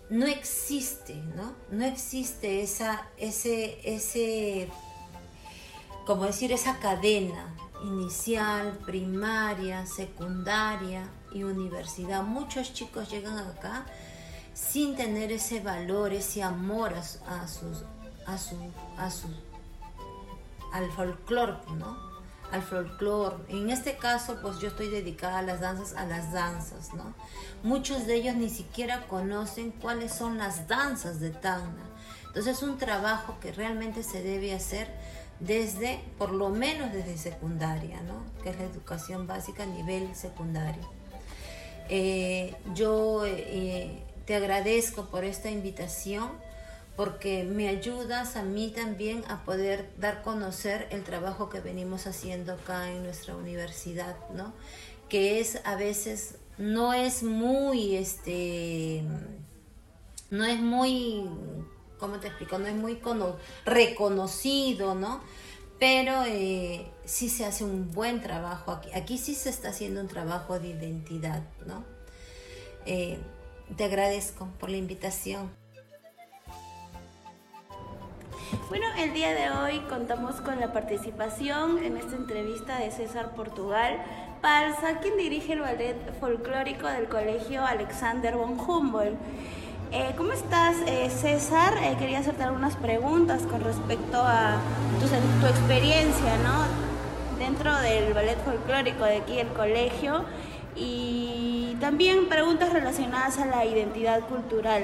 no 0.09 0.25
existe, 0.25 1.15
¿no? 1.35 1.55
No 1.69 1.85
existe 1.85 2.61
esa, 2.61 3.09
ese 3.17 4.69
como 6.05 6.25
decir, 6.25 6.51
esa 6.51 6.77
cadena 6.79 7.53
inicial, 7.83 8.77
primaria, 8.85 9.85
secundaria 9.85 11.07
y 11.33 11.43
universidad. 11.43 12.23
Muchos 12.23 12.73
chicos 12.73 13.09
llegan 13.09 13.37
acá 13.37 13.85
sin 14.53 14.95
tener 14.95 15.31
ese 15.31 15.59
valor, 15.59 16.13
ese 16.13 16.41
amor 16.41 16.93
a, 16.93 17.03
sus, 17.03 17.83
a 18.25 18.37
su, 18.37 18.55
a 18.97 19.11
su, 19.11 19.27
al 20.71 20.91
folclore, 20.91 21.57
¿no? 21.77 21.97
Al 22.51 22.61
folclore. 22.61 23.37
En 23.49 23.69
este 23.69 23.97
caso, 23.97 24.37
pues 24.41 24.59
yo 24.59 24.69
estoy 24.69 24.87
dedicada 24.87 25.39
a 25.39 25.41
las 25.41 25.59
danzas, 25.59 25.93
a 25.97 26.05
las 26.05 26.31
danzas, 26.31 26.93
¿no? 26.93 27.13
Muchos 27.63 28.05
de 28.05 28.15
ellos 28.15 28.35
ni 28.35 28.49
siquiera 28.49 29.07
conocen 29.07 29.71
cuáles 29.71 30.13
son 30.13 30.37
las 30.37 30.67
danzas 30.67 31.19
de 31.19 31.31
Tacna. 31.31 31.83
Entonces 32.27 32.57
es 32.57 32.63
un 32.63 32.77
trabajo 32.77 33.37
que 33.41 33.51
realmente 33.51 34.03
se 34.03 34.21
debe 34.21 34.53
hacer 34.53 34.87
desde, 35.39 35.99
por 36.17 36.31
lo 36.31 36.49
menos 36.49 36.91
desde 36.93 37.17
secundaria, 37.17 38.01
¿no? 38.01 38.23
que 38.41 38.49
es 38.49 38.57
la 38.57 38.63
educación 38.63 39.27
básica 39.27 39.63
a 39.63 39.67
nivel 39.67 40.15
secundario. 40.15 40.89
Eh, 41.89 42.55
yo 42.73 43.25
eh, 43.25 44.03
te 44.25 44.35
agradezco 44.35 45.05
por 45.05 45.23
esta 45.23 45.49
invitación 45.49 46.29
porque 46.95 47.43
me 47.43 47.67
ayudas 47.67 48.37
a 48.37 48.43
mí 48.43 48.71
también 48.73 49.23
a 49.27 49.43
poder 49.43 49.89
dar 49.97 50.21
conocer 50.23 50.87
el 50.91 51.03
trabajo 51.03 51.49
que 51.49 51.59
venimos 51.59 52.07
haciendo 52.07 52.53
acá 52.53 52.89
en 52.89 53.03
nuestra 53.03 53.35
universidad, 53.35 54.15
¿no? 54.33 54.53
que 55.09 55.39
es 55.39 55.59
a 55.65 55.75
veces 55.75 56.35
no 56.57 56.93
es 56.93 57.21
muy 57.21 57.95
este 57.95 59.03
no 60.31 60.45
es 60.45 60.59
muy 60.59 61.29
¿cómo 61.99 62.19
te 62.19 62.27
explico? 62.27 62.57
no 62.57 62.67
es 62.67 62.75
muy 62.75 62.99
reconocido 63.65 64.95
no 64.95 65.21
pero 65.79 66.23
eh, 66.25 66.89
sí 67.03 67.29
se 67.29 67.45
hace 67.45 67.63
un 67.63 67.91
buen 67.91 68.21
trabajo 68.21 68.71
aquí 68.71 68.89
aquí 68.93 69.17
sí 69.17 69.35
se 69.35 69.49
está 69.49 69.69
haciendo 69.69 70.01
un 70.01 70.07
trabajo 70.07 70.59
de 70.59 70.69
identidad 70.69 71.43
no 71.65 71.83
eh, 72.85 73.19
te 73.75 73.85
agradezco 73.85 74.47
por 74.59 74.69
la 74.69 74.77
invitación 74.77 75.51
bueno, 78.69 78.85
el 78.97 79.13
día 79.13 79.33
de 79.33 79.51
hoy 79.51 79.79
contamos 79.89 80.35
con 80.35 80.59
la 80.59 80.71
participación 80.71 81.83
en 81.83 81.97
esta 81.97 82.15
entrevista 82.15 82.79
de 82.79 82.91
César 82.91 83.35
Portugal 83.35 83.97
Palsa, 84.41 84.99
quien 85.01 85.17
dirige 85.17 85.53
el 85.53 85.61
ballet 85.61 85.97
folclórico 86.19 86.87
del 86.87 87.07
Colegio 87.07 87.65
Alexander 87.65 88.35
von 88.35 88.59
Humboldt. 88.59 89.17
Eh, 89.97 90.13
¿Cómo 90.17 90.33
estás, 90.33 90.75
eh, 90.87 91.09
César? 91.09 91.73
Eh, 91.81 91.95
quería 91.97 92.19
hacerte 92.19 92.43
algunas 92.43 92.75
preguntas 92.75 93.43
con 93.43 93.61
respecto 93.61 94.17
a 94.17 94.57
tu, 94.99 95.47
experiencia, 95.47 96.35
¿no? 96.43 96.65
Dentro 97.39 97.73
del 97.79 98.13
ballet 98.13 98.37
folclórico 98.43 99.05
de 99.05 99.19
aquí 99.19 99.39
el 99.39 99.47
colegio 99.47 100.25
y 100.75 101.77
también 101.79 102.27
preguntas 102.27 102.73
relacionadas 102.73 103.37
a 103.37 103.45
la 103.45 103.63
identidad 103.63 104.19
cultural. 104.27 104.83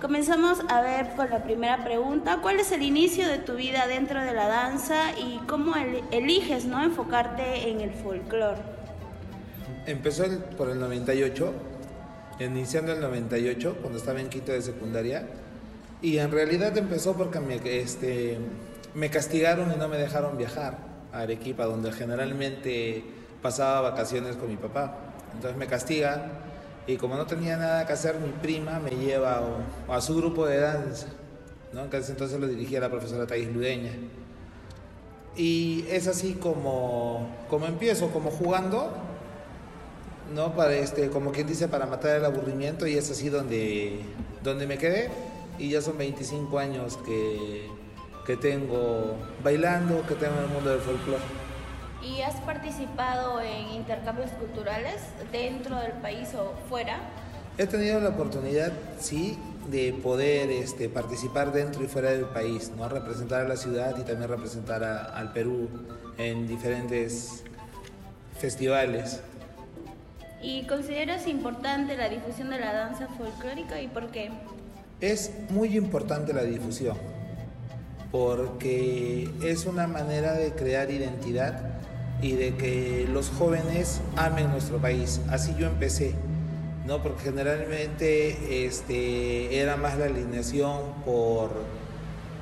Comenzamos 0.00 0.58
a 0.68 0.80
ver 0.80 1.10
con 1.14 1.30
la 1.30 1.44
primera 1.44 1.84
pregunta. 1.84 2.38
¿Cuál 2.42 2.58
es 2.58 2.72
el 2.72 2.82
inicio 2.82 3.28
de 3.28 3.38
tu 3.38 3.54
vida 3.54 3.86
dentro 3.86 4.20
de 4.20 4.32
la 4.32 4.48
danza 4.48 5.12
y 5.16 5.38
cómo 5.46 5.74
eliges 6.10 6.64
no 6.64 6.82
enfocarte 6.82 7.70
en 7.70 7.82
el 7.82 7.92
folclore? 7.92 8.58
Empezó 9.86 10.24
por 10.56 10.70
el 10.70 10.80
98, 10.80 11.54
iniciando 12.44 12.92
el 12.92 13.00
98, 13.00 13.78
cuando 13.80 13.98
estaba 13.98 14.20
en 14.20 14.28
quinto 14.28 14.52
de 14.52 14.62
secundaria. 14.62 15.26
Y 16.02 16.18
en 16.18 16.30
realidad 16.30 16.76
empezó 16.78 17.14
porque 17.14 17.40
me, 17.40 17.56
este, 17.56 18.38
me 18.94 19.10
castigaron 19.10 19.72
y 19.72 19.76
no 19.76 19.88
me 19.88 19.98
dejaron 19.98 20.38
viajar 20.38 20.78
a 21.12 21.20
Arequipa, 21.20 21.64
donde 21.64 21.92
generalmente 21.92 23.04
pasaba 23.42 23.80
vacaciones 23.90 24.36
con 24.36 24.48
mi 24.48 24.56
papá. 24.56 24.96
Entonces 25.34 25.58
me 25.58 25.66
castigan 25.66 26.32
y 26.86 26.96
como 26.96 27.16
no 27.16 27.26
tenía 27.26 27.56
nada 27.56 27.86
que 27.86 27.92
hacer, 27.92 28.16
mi 28.16 28.30
prima 28.30 28.80
me 28.80 28.90
lleva 28.90 29.42
a, 29.88 30.00
su 30.00 30.16
grupo 30.16 30.46
de 30.46 30.58
danza, 30.58 31.08
¿no? 31.72 31.88
que 31.90 31.98
entonces 31.98 32.40
lo 32.40 32.48
dirigía 32.48 32.80
la 32.80 32.90
profesora 32.90 33.26
Thais 33.26 33.52
Ludeña. 33.52 33.92
Y 35.36 35.84
es 35.88 36.08
así 36.08 36.34
como, 36.34 37.28
como 37.48 37.66
empiezo, 37.66 38.10
como 38.10 38.30
jugando, 38.30 38.92
¿no? 40.32 40.54
Para 40.54 40.74
este, 40.74 41.10
como 41.10 41.32
quien 41.32 41.46
dice, 41.46 41.68
para 41.68 41.86
matar 41.86 42.16
el 42.16 42.24
aburrimiento, 42.24 42.86
y 42.86 42.96
es 42.96 43.10
así 43.10 43.28
donde, 43.28 44.00
donde 44.42 44.66
me 44.66 44.78
quedé. 44.78 45.10
Y 45.58 45.70
ya 45.70 45.82
son 45.82 45.98
25 45.98 46.58
años 46.58 46.98
que, 47.04 47.68
que 48.26 48.36
tengo 48.36 49.16
bailando, 49.44 50.06
que 50.06 50.14
tengo 50.14 50.34
en 50.38 50.44
el 50.44 50.48
mundo 50.48 50.70
del 50.70 50.80
folclore. 50.80 51.22
¿Y 52.02 52.22
has 52.22 52.36
participado 52.36 53.40
en 53.42 53.68
intercambios 53.72 54.30
culturales 54.30 54.96
dentro 55.30 55.76
del 55.76 55.92
país 55.92 56.28
o 56.34 56.54
fuera? 56.68 56.98
He 57.58 57.66
tenido 57.66 58.00
la 58.00 58.10
oportunidad, 58.10 58.72
sí, 58.98 59.38
de 59.70 59.92
poder 59.92 60.50
este, 60.50 60.88
participar 60.88 61.52
dentro 61.52 61.84
y 61.84 61.88
fuera 61.88 62.10
del 62.10 62.24
país, 62.24 62.72
¿no? 62.76 62.88
representar 62.88 63.44
a 63.44 63.48
la 63.48 63.56
ciudad 63.56 63.94
y 63.98 64.02
también 64.02 64.28
representar 64.30 64.82
al 64.82 65.32
Perú 65.32 65.68
en 66.16 66.48
diferentes 66.48 67.44
festivales. 68.38 69.20
¿Y 70.42 70.64
consideras 70.64 71.26
importante 71.26 71.96
la 71.96 72.08
difusión 72.08 72.50
de 72.50 72.58
la 72.58 72.72
danza 72.72 73.08
folclórica 73.08 73.80
y 73.80 73.88
por 73.88 74.10
qué? 74.10 74.30
Es 75.00 75.32
muy 75.50 75.76
importante 75.76 76.32
la 76.32 76.42
difusión 76.42 76.96
porque 78.10 79.28
es 79.42 79.66
una 79.66 79.86
manera 79.86 80.32
de 80.32 80.52
crear 80.52 80.90
identidad 80.90 81.60
y 82.22 82.32
de 82.32 82.54
que 82.56 83.06
los 83.10 83.30
jóvenes 83.30 84.00
amen 84.16 84.50
nuestro 84.50 84.78
país. 84.78 85.20
Así 85.30 85.54
yo 85.58 85.66
empecé, 85.66 86.14
¿no? 86.86 87.02
Porque 87.02 87.22
generalmente 87.22 88.66
este, 88.66 89.60
era 89.60 89.76
más 89.76 89.96
la 89.98 90.06
alineación 90.06 90.80
por, 91.04 91.50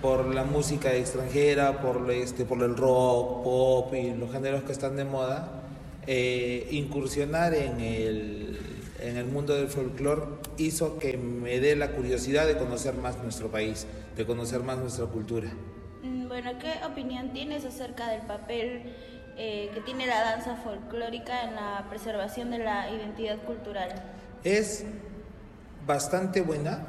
por 0.00 0.26
la 0.34 0.44
música 0.44 0.94
extranjera, 0.94 1.80
por, 1.80 2.11
este, 2.11 2.44
por 2.44 2.62
el 2.62 2.76
rock, 2.76 3.44
pop 3.44 3.94
y 3.94 4.14
los 4.14 4.32
géneros 4.32 4.62
que 4.62 4.72
están 4.72 4.96
de 4.96 5.04
moda. 5.04 5.58
Eh, 6.11 6.66
incursionar 6.71 7.53
en 7.53 7.81
el, 7.81 8.59
en 8.99 9.18
el 9.18 9.27
mundo 9.27 9.55
del 9.55 9.68
folclore 9.68 10.23
hizo 10.57 10.99
que 10.99 11.18
me 11.18 11.61
dé 11.61 11.77
la 11.77 11.90
curiosidad 11.90 12.47
de 12.47 12.57
conocer 12.57 12.94
más 12.94 13.23
nuestro 13.23 13.51
país, 13.51 13.87
de 14.16 14.25
conocer 14.25 14.61
más 14.62 14.79
nuestra 14.79 15.05
cultura. 15.05 15.51
Mm, 16.03 16.29
bueno, 16.29 16.53
¿qué 16.59 16.73
opinión 16.90 17.35
tienes 17.35 17.66
acerca 17.66 18.09
del 18.09 18.23
papel 18.23 18.85
eh, 19.37 19.71
que 19.75 19.83
tiene 19.83 20.07
la 20.07 20.21
danza 20.21 20.57
folclórica 20.57 21.42
en 21.42 21.57
la 21.57 21.85
preservación 21.90 22.53
de 22.53 22.61
la 22.61 22.90
identidad 22.90 23.37
cultural? 23.44 23.90
Es 24.44 24.87
bastante 25.87 26.40
buena 26.40 26.87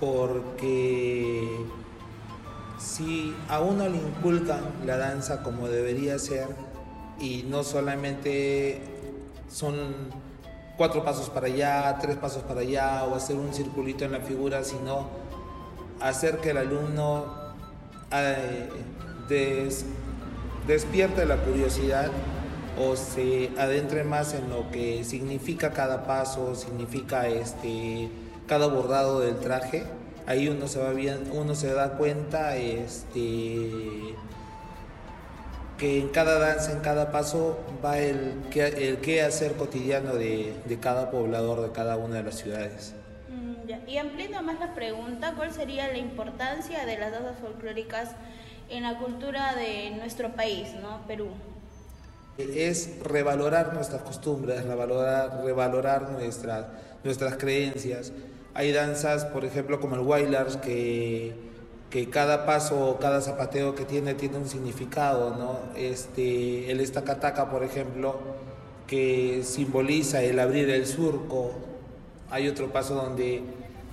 porque 0.00 1.56
si 2.80 3.32
a 3.48 3.60
uno 3.60 3.88
le 3.88 3.98
inculcan 3.98 4.62
la 4.84 4.96
danza 4.96 5.44
como 5.44 5.68
debería 5.68 6.18
ser 6.18 6.48
y 7.20 7.44
no 7.48 7.64
solamente 7.64 8.80
son 9.50 9.74
cuatro 10.76 11.04
pasos 11.04 11.28
para 11.30 11.46
allá, 11.46 11.98
tres 12.00 12.16
pasos 12.16 12.42
para 12.42 12.60
allá 12.60 13.04
o 13.04 13.14
hacer 13.14 13.36
un 13.36 13.52
circulito 13.52 14.04
en 14.04 14.12
la 14.12 14.20
figura, 14.20 14.62
sino 14.64 15.08
hacer 16.00 16.38
que 16.38 16.50
el 16.50 16.58
alumno 16.58 17.26
eh, 18.12 18.68
despierte 20.66 21.26
la 21.26 21.36
curiosidad 21.36 22.10
o 22.80 22.94
se 22.94 23.50
adentre 23.58 24.04
más 24.04 24.34
en 24.34 24.48
lo 24.50 24.70
que 24.70 25.02
significa 25.04 25.72
cada 25.72 26.04
paso, 26.06 26.54
significa 26.54 27.26
este, 27.26 28.08
cada 28.46 28.68
bordado 28.68 29.20
del 29.20 29.38
traje, 29.40 29.84
ahí 30.26 30.48
uno 30.48 30.68
se 30.68 30.78
va 30.78 30.90
bien, 30.90 31.28
uno 31.32 31.56
se 31.56 31.72
da 31.72 31.96
cuenta 31.98 32.56
este, 32.56 34.14
que 35.78 36.00
en 36.00 36.08
cada 36.08 36.38
danza, 36.38 36.72
en 36.72 36.80
cada 36.80 37.12
paso 37.12 37.58
va 37.82 37.98
el, 37.98 38.34
el 38.54 38.98
qué 38.98 39.22
hacer 39.22 39.52
cotidiano 39.52 40.14
de, 40.14 40.54
de, 40.64 40.78
cada 40.78 41.10
poblador 41.10 41.62
de 41.62 41.72
cada 41.72 41.96
una 41.96 42.16
de 42.16 42.24
las 42.24 42.34
ciudades. 42.34 42.94
Mm, 43.28 43.88
y 43.88 43.98
ampliando 43.98 44.42
más 44.42 44.58
la 44.58 44.74
pregunta, 44.74 45.34
¿cuál 45.36 45.52
sería 45.52 45.86
la 45.88 45.98
importancia 45.98 46.84
de 46.84 46.98
las 46.98 47.12
danzas 47.12 47.38
folclóricas 47.38 48.10
en 48.68 48.82
la 48.82 48.98
cultura 48.98 49.54
de 49.54 49.90
nuestro 49.90 50.32
país, 50.32 50.74
¿no? 50.82 51.06
Perú. 51.06 51.28
Es 52.38 52.98
revalorar 53.02 53.72
nuestras 53.72 54.02
costumbres, 54.02 54.64
revalorar, 54.64 55.42
revalorar 55.44 56.10
nuestras, 56.10 56.66
nuestras 57.02 57.36
creencias. 57.36 58.12
Hay 58.54 58.72
danzas, 58.72 59.24
por 59.24 59.44
ejemplo, 59.44 59.80
como 59.80 59.94
el 59.94 60.02
Wailers, 60.02 60.56
que, 60.56 61.47
que 61.90 62.10
cada 62.10 62.44
paso, 62.44 62.98
cada 63.00 63.20
zapateo 63.20 63.74
que 63.74 63.84
tiene 63.84 64.14
tiene 64.14 64.38
un 64.38 64.48
significado, 64.48 65.36
¿no? 65.36 65.60
Este, 65.76 66.70
el 66.70 66.80
estacataca, 66.80 67.50
por 67.50 67.64
ejemplo, 67.64 68.18
que 68.86 69.42
simboliza 69.44 70.22
el 70.22 70.38
abrir 70.38 70.68
el 70.70 70.86
surco. 70.86 71.52
Hay 72.30 72.48
otro 72.48 72.70
paso 72.70 72.94
donde 72.94 73.42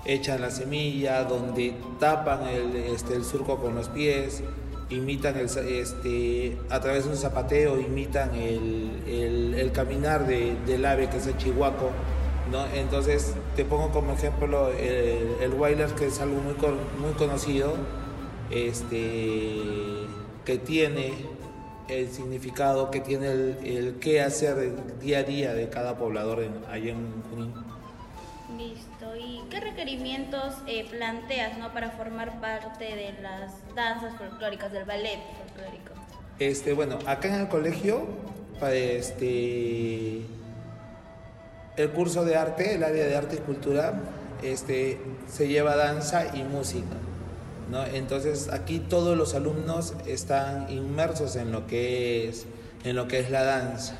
echan 0.06 0.42
la 0.42 0.52
semilla, 0.52 1.24
donde 1.24 1.74
tapan 2.00 2.48
el, 2.48 2.76
este, 2.76 3.16
el 3.16 3.24
surco 3.24 3.58
con 3.58 3.76
los 3.76 3.90
pies 3.90 4.44
imitan 4.90 5.36
el, 5.38 5.46
este, 5.46 6.58
a 6.70 6.80
través 6.80 7.06
de 7.06 7.12
un 7.12 7.18
zapateo, 7.18 7.80
imitan 7.80 8.36
el, 8.36 9.54
el, 9.58 9.72
caminar 9.72 10.28
de, 10.28 10.56
del 10.66 10.86
ave 10.86 11.10
que 11.10 11.18
es 11.18 11.28
el 11.28 11.38
chihuaco. 11.38 11.92
¿No? 12.52 12.66
Entonces 12.68 13.34
te 13.56 13.66
pongo 13.66 13.92
como 13.92 14.14
ejemplo 14.14 14.72
el, 14.72 15.36
el 15.42 15.94
que 15.96 16.08
es 16.08 16.20
algo 16.20 16.42
muy, 16.42 16.54
muy 17.00 17.14
conocido, 17.18 17.74
este, 18.50 20.08
que 20.44 20.58
tiene 20.58 21.14
el 21.88 22.10
significado, 22.10 22.92
que 22.92 23.00
tiene 23.00 23.28
el, 23.28 23.58
el 23.64 24.00
qué 24.00 24.22
hacer 24.22 25.00
día 25.00 25.20
a 25.20 25.24
día 25.24 25.54
de 25.54 25.70
cada 25.70 25.98
poblador 25.98 26.44
en, 26.44 26.54
allá 26.70 26.92
en 26.92 27.24
Junín. 27.30 27.54
Listo. 28.58 29.16
¿Y 29.16 29.42
qué 29.50 29.60
requerimientos 29.60 30.54
eh, 30.68 30.86
planteas 30.90 31.58
¿no? 31.58 31.74
para 31.74 31.92
formar 31.92 32.40
parte 32.40 32.84
de 32.86 33.14
las 33.22 33.54
danzas 33.76 34.16
folclóricas, 34.18 34.72
del 34.72 34.86
ballet 34.86 35.20
folclórico? 35.38 35.94
Este, 36.40 36.74
bueno, 36.74 37.00
acá 37.06 37.30
en 37.30 37.42
el 37.42 37.48
colegio, 37.48 38.06
este, 38.72 40.22
el 41.78 41.92
curso 41.92 42.26
de 42.26 42.36
arte, 42.36 42.76
el 42.76 42.84
área 42.84 43.06
de 43.06 43.16
arte 43.16 43.36
y 43.36 43.40
cultura, 43.40 43.94
este, 44.44 45.00
se 45.28 45.48
lleva 45.48 45.76
danza 45.76 46.36
y 46.36 46.44
música. 46.44 46.96
¿no? 47.70 47.86
Entonces 47.86 48.50
aquí 48.52 48.80
todos 48.80 49.18
los 49.18 49.34
alumnos 49.34 49.94
están 50.06 50.70
inmersos 50.70 51.36
en 51.36 51.52
lo 51.52 51.68
que 51.68 52.28
es, 52.28 52.46
en 52.84 52.96
lo 52.96 53.08
que 53.08 53.20
es 53.20 53.30
la 53.30 53.44
danza. 53.44 53.98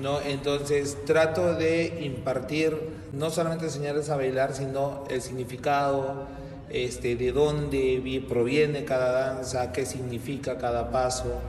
¿no? 0.00 0.20
Entonces 0.20 0.98
trato 1.06 1.54
de 1.54 2.00
impartir, 2.02 2.76
no 3.12 3.30
solamente 3.30 3.66
enseñarles 3.66 4.10
a 4.10 4.16
bailar, 4.16 4.54
sino 4.54 5.04
el 5.08 5.22
significado, 5.22 6.26
este, 6.70 7.14
de 7.16 7.32
dónde 7.32 8.24
proviene 8.28 8.84
cada 8.84 9.12
danza, 9.12 9.72
qué 9.72 9.86
significa 9.86 10.58
cada 10.58 10.90
paso. 10.90 11.40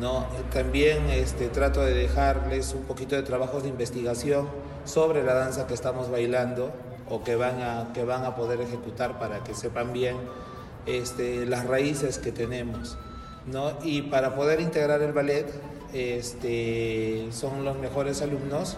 ¿No? 0.00 0.26
También 0.52 1.08
este, 1.10 1.48
trato 1.48 1.80
de 1.80 1.94
dejarles 1.94 2.74
un 2.74 2.82
poquito 2.82 3.16
de 3.16 3.22
trabajos 3.22 3.62
de 3.62 3.68
investigación 3.68 4.48
sobre 4.84 5.22
la 5.22 5.34
danza 5.34 5.66
que 5.66 5.74
estamos 5.74 6.10
bailando 6.10 6.70
o 7.08 7.22
que 7.24 7.36
van 7.36 7.62
a, 7.62 7.92
que 7.92 8.04
van 8.04 8.24
a 8.24 8.34
poder 8.34 8.60
ejecutar 8.60 9.18
para 9.18 9.44
que 9.44 9.54
sepan 9.54 9.92
bien 9.92 10.16
este, 10.86 11.46
las 11.46 11.66
raíces 11.66 12.18
que 12.18 12.32
tenemos. 12.32 12.98
Y 13.84 14.02
para 14.02 14.34
poder 14.34 14.60
integrar 14.60 15.02
el 15.02 15.12
ballet, 15.12 15.46
este, 15.92 17.28
son 17.30 17.64
los 17.64 17.78
mejores 17.78 18.20
alumnos 18.20 18.76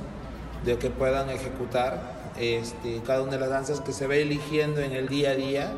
de 0.65 0.77
que 0.77 0.91
puedan 0.91 1.31
ejecutar 1.31 2.19
cada 3.07 3.23
una 3.23 3.33
de 3.33 3.39
las 3.39 3.49
danzas 3.49 3.81
que 3.81 3.93
se 3.93 4.07
va 4.07 4.15
eligiendo 4.15 4.81
en 4.81 4.93
el 4.93 5.09
día 5.09 5.31
a 5.31 5.35
día 5.35 5.73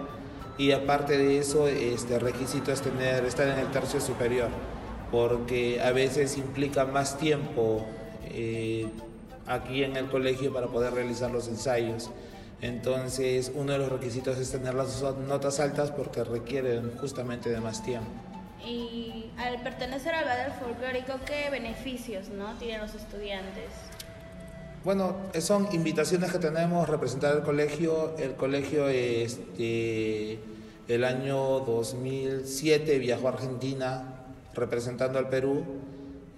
y 0.59 0.73
aparte 0.73 1.17
de 1.17 1.39
eso, 1.39 1.69
este 1.69 2.19
requisito 2.19 2.71
es 2.71 2.83
tener, 2.83 3.25
estar 3.25 3.49
en 3.49 3.59
el 3.59 3.71
tercio 3.71 3.99
superior, 3.99 4.49
porque 5.11 5.81
a 5.81 5.93
veces 5.93 6.37
implica 6.37 6.85
más 6.85 7.19
tiempo 7.19 7.85
eh, 8.25 8.89
aquí 9.47 9.83
en 9.83 9.97
el 9.97 10.09
colegio 10.09 10.53
para 10.53 10.69
poder 10.69 10.95
realizar 10.95 11.31
los 11.31 11.49
ensayos. 11.49 12.11
Entonces, 12.63 13.53
uno 13.55 13.73
de 13.73 13.79
los 13.79 13.91
requisitos 13.91 14.39
es 14.39 14.51
tener 14.51 14.75
las 14.75 15.03
notas 15.27 15.61
altas 15.61 15.91
porque 15.91 16.25
requieren 16.25 16.93
justamente 16.99 17.51
de 17.51 17.61
más 17.61 17.83
tiempo. 17.83 18.11
Y 18.65 19.31
al 19.39 19.63
pertenecer 19.63 20.15
al 20.15 20.27
ballet 20.27 20.53
folclórico, 20.61 21.15
¿qué 21.25 21.49
beneficios 21.51 22.29
¿no? 22.29 22.55
tienen 22.59 22.83
los 22.83 22.95
estudiantes? 22.95 23.71
Bueno, 24.85 25.17
son 25.41 25.69
invitaciones 25.73 26.31
que 26.33 26.39
tenemos, 26.39 26.89
representar 26.89 27.37
el 27.37 27.43
colegio. 27.43 28.17
El 28.19 28.35
colegio, 28.35 28.89
este, 28.89 30.39
el 30.89 31.05
año 31.05 31.61
2007 31.61 32.99
viajó 32.99 33.29
a 33.29 33.33
Argentina 33.33 34.10
representando 34.55 35.19
al 35.19 35.29
Perú, 35.29 35.65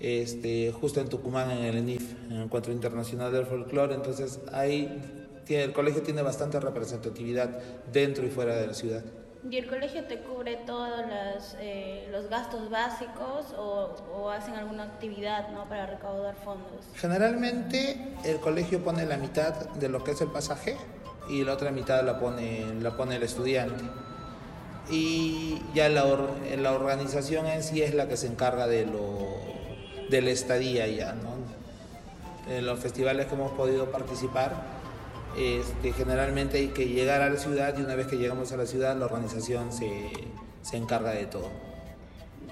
este, 0.01 0.73
justo 0.73 1.01
en 1.01 1.09
Tucumán, 1.09 1.51
en 1.51 1.65
el 1.65 1.77
ENIF, 1.77 2.15
en 2.27 2.33
el 2.33 2.43
Encuentro 2.43 2.73
Internacional 2.73 3.33
del 3.33 3.47
Folclore. 3.47 3.95
Entonces, 3.95 4.41
ahí 4.53 5.01
tiene, 5.45 5.65
el 5.65 5.73
colegio 5.73 6.03
tiene 6.03 6.23
bastante 6.23 6.59
representatividad 6.61 7.51
dentro 7.93 8.27
y 8.27 8.31
fuera 8.31 8.57
de 8.57 8.67
la 8.67 8.75
ciudad. 8.75 9.03
¿Y 9.51 9.57
el 9.57 9.67
colegio 9.67 10.05
te 10.05 10.21
cubre 10.21 10.57
todos 10.67 11.01
los, 11.01 11.57
eh, 11.59 12.07
los 12.13 12.29
gastos 12.29 12.71
básicos 12.71 13.53
o, 13.59 14.31
hacen 14.31 14.55
alguna 14.55 14.85
actividad 14.85 15.51
¿no? 15.51 15.69
para 15.69 15.87
recaudar 15.87 16.37
fondos? 16.37 16.87
Generalmente 16.95 18.15
el 18.25 18.39
colegio 18.39 18.85
pone 18.85 19.05
la 19.05 19.17
mitad 19.17 19.71
de 19.71 19.89
lo 19.89 20.05
que 20.05 20.13
es 20.13 20.21
el 20.21 20.29
pasaje 20.29 20.77
y 21.29 21.43
la 21.45 21.55
otra 21.55 21.73
mitad 21.73 22.05
la 22.05 22.21
pone, 22.21 22.73
la 22.81 22.97
pone 22.97 23.17
el 23.17 23.25
estudiante. 23.25 23.83
Y 24.91 25.63
ya 25.75 25.89
la, 25.89 26.05
la 26.59 26.73
organización 26.73 27.47
en 27.47 27.63
sí 27.63 27.83
es 27.83 27.95
la 27.95 28.09
que 28.09 28.17
se 28.17 28.27
encarga 28.27 28.67
de, 28.67 28.87
lo, 28.87 29.19
de 30.11 30.23
la 30.23 30.31
estadía 30.31 30.87
ya, 30.87 31.13
¿no? 31.13 31.33
En 32.53 32.67
los 32.67 32.81
festivales 32.81 33.27
que 33.27 33.35
hemos 33.35 33.53
podido 33.53 33.91
participar, 33.93 34.53
este, 35.39 35.93
generalmente 35.93 36.59
hay 36.59 36.69
que 36.69 36.89
llegar 36.89 37.23
a 37.23 37.31
la 37.31 37.39
ciudad 37.39 37.79
y 37.79 37.83
una 37.83 37.95
vez 37.95 38.07
que 38.07 38.17
llegamos 38.17 38.53
a 38.53 38.57
la 38.57 38.67
ciudad 38.67 38.97
la 38.97 39.07
organización 39.07 39.73
se, 39.73 40.11
se 40.63 40.77
encarga 40.77 41.13
de 41.13 41.27
todo. 41.27 41.49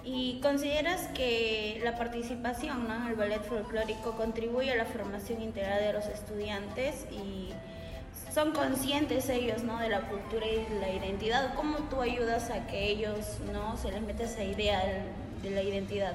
¿Y 0.04 0.40
consideras 0.40 1.08
que 1.08 1.80
la 1.84 1.98
participación 1.98 2.90
en 2.90 3.08
el 3.08 3.16
ballet 3.16 3.42
folclórico 3.42 4.12
contribuye 4.16 4.72
a 4.72 4.76
la 4.76 4.86
formación 4.86 5.42
integral 5.42 5.80
de 5.80 5.92
los 5.92 6.06
estudiantes 6.06 7.04
y 7.10 7.50
son 8.32 8.52
conscientes 8.52 9.28
ellos 9.28 9.62
¿no? 9.62 9.78
de 9.80 9.88
la 9.88 10.08
cultura 10.08 10.46
y 10.46 10.66
la 10.80 10.90
identidad? 10.90 11.54
¿Cómo 11.54 11.78
tú 11.90 12.00
ayudas 12.00 12.50
a 12.50 12.66
que 12.66 12.90
ellos 12.90 13.38
no 13.52 13.76
se 13.76 13.90
les 13.90 14.02
meta 14.02 14.24
esa 14.24 14.44
idea 14.44 14.80
de 15.42 15.50
la 15.50 15.62
identidad? 15.62 16.14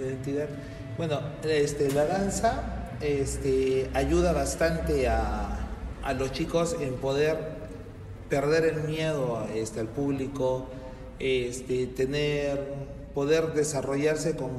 Identidad. 0.00 0.48
Bueno, 0.96 1.20
este, 1.42 1.90
la 1.92 2.04
danza 2.06 2.90
este, 3.00 3.90
ayuda 3.94 4.32
bastante 4.32 5.08
a, 5.08 5.58
a 6.02 6.12
los 6.12 6.32
chicos 6.32 6.76
en 6.80 6.94
poder 6.94 7.64
perder 8.28 8.64
el 8.64 8.84
miedo 8.84 9.46
este, 9.54 9.80
al 9.80 9.88
público, 9.88 10.66
este, 11.18 11.86
tener, 11.86 12.74
poder 13.14 13.54
desarrollarse 13.54 14.36
con 14.36 14.50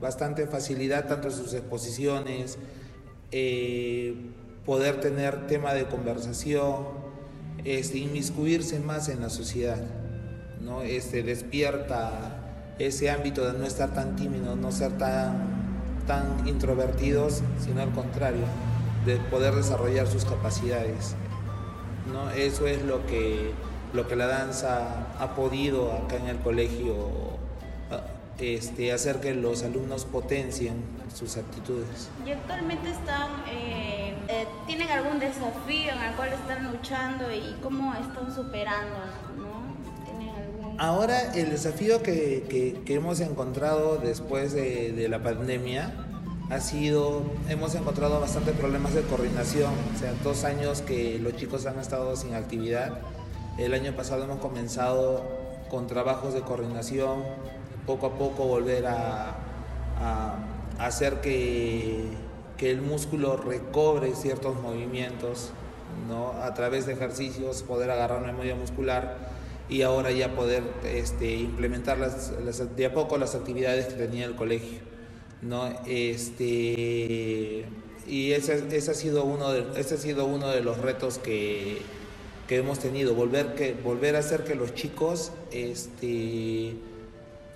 bastante 0.00 0.46
facilidad 0.46 1.08
tanto 1.08 1.28
en 1.28 1.34
sus 1.34 1.52
exposiciones, 1.54 2.58
eh, 3.32 4.14
poder 4.66 5.00
tener 5.00 5.46
tema 5.46 5.72
de 5.72 5.86
conversación, 5.86 6.88
este, 7.64 7.98
inmiscuirse 7.98 8.80
más 8.80 9.08
en 9.08 9.20
la 9.20 9.30
sociedad, 9.30 9.80
¿no? 10.60 10.82
Este, 10.82 11.22
despierta 11.22 12.36
ese 12.78 13.10
ámbito 13.10 13.50
de 13.50 13.58
no 13.58 13.64
estar 13.64 13.94
tan 13.94 14.16
tímidos, 14.16 14.56
no 14.56 14.70
ser 14.70 14.98
tan, 14.98 16.04
tan 16.06 16.46
introvertidos, 16.46 17.42
sino 17.64 17.80
al 17.80 17.92
contrario 17.92 18.44
de 19.06 19.16
poder 19.16 19.54
desarrollar 19.54 20.06
sus 20.06 20.24
capacidades. 20.24 21.14
¿no? 22.12 22.30
Eso 22.30 22.66
es 22.66 22.82
lo 22.82 23.06
que, 23.06 23.52
lo 23.94 24.06
que 24.06 24.16
la 24.16 24.26
danza 24.26 25.06
ha 25.18 25.34
podido 25.34 25.92
acá 25.92 26.16
en 26.16 26.26
el 26.26 26.38
colegio 26.38 27.08
ah, 27.90 28.02
este, 28.38 28.92
hacer 28.92 29.20
que 29.20 29.34
los 29.34 29.62
alumnos 29.62 30.04
potencien 30.04 30.84
sus 31.14 31.36
actitudes. 31.36 32.10
¿Y 32.26 32.32
actualmente 32.32 32.90
están, 32.90 33.30
eh, 33.50 34.05
eh, 34.28 34.46
tienen 34.66 34.88
algún 34.90 35.18
desafío 35.18 35.92
en 35.92 36.02
el 36.02 36.14
cual 36.16 36.32
están 36.32 36.72
luchando 36.72 37.32
y 37.32 37.56
cómo 37.62 37.94
están 37.94 38.34
superando? 38.34 38.96
Ahora 40.78 41.32
el 41.34 41.50
desafío 41.50 42.02
que, 42.02 42.82
que, 42.84 42.94
hemos 42.94 43.20
encontrado 43.20 43.96
después 43.96 44.52
de, 44.52 44.92
de 44.92 45.08
la 45.08 45.22
pandemia 45.22 45.90
ha 46.50 46.60
sido, 46.60 47.22
hemos 47.48 47.74
encontrado 47.74 48.20
bastante 48.20 48.52
problemas 48.52 48.94
de 48.94 49.02
coordinación, 49.02 49.72
o 49.94 49.98
sea, 49.98 50.12
dos 50.22 50.44
años 50.44 50.82
que 50.82 51.18
los 51.18 51.34
chicos 51.36 51.66
han 51.66 51.78
estado 51.78 52.14
sin 52.14 52.34
actividad. 52.34 52.98
El 53.58 53.74
año 53.74 53.92
pasado 53.96 54.24
hemos 54.24 54.38
comenzado 54.38 55.24
con 55.70 55.86
trabajos 55.86 56.34
de 56.34 56.42
coordinación, 56.42 57.24
poco 57.86 58.06
a 58.06 58.18
poco 58.18 58.46
volver 58.46 58.86
a, 58.86 59.34
hacer 60.78 61.20
que, 61.22 62.04
que, 62.56 62.70
el 62.70 62.82
músculo 62.82 63.36
recobre 63.36 64.14
ciertos 64.14 64.60
movimientos, 64.60 65.50
¿no? 66.08 66.32
a 66.32 66.54
través 66.54 66.86
de 66.86 66.94
ejercicios, 66.94 67.62
poder 67.62 67.90
agarrar 67.90 68.24
memoria 68.24 68.54
muscular 68.54 69.18
y 69.68 69.82
ahora 69.82 70.10
ya 70.10 70.34
poder 70.34 70.62
este, 70.84 71.34
implementar 71.36 71.98
las, 71.98 72.76
de 72.76 72.86
a 72.86 72.94
poco 72.94 73.18
las 73.18 73.34
actividades 73.34 73.86
que 73.86 73.94
tenía 73.94 74.26
el 74.26 74.36
colegio. 74.36 74.78
¿no? 75.42 75.68
Este, 75.86 77.66
y 78.06 78.32
ese, 78.32 78.64
ese, 78.76 78.90
ha 78.90 78.94
sido 78.94 79.24
uno 79.24 79.52
de, 79.52 79.80
ese 79.80 79.96
ha 79.96 79.98
sido 79.98 80.26
uno 80.26 80.48
de 80.48 80.60
los 80.60 80.78
retos 80.78 81.18
que, 81.18 81.78
que 82.46 82.56
hemos 82.56 82.78
tenido, 82.78 83.14
volver, 83.14 83.54
que, 83.54 83.74
volver 83.74 84.16
a 84.16 84.20
hacer 84.20 84.44
que 84.44 84.54
los 84.54 84.74
chicos 84.74 85.32
este, 85.50 86.74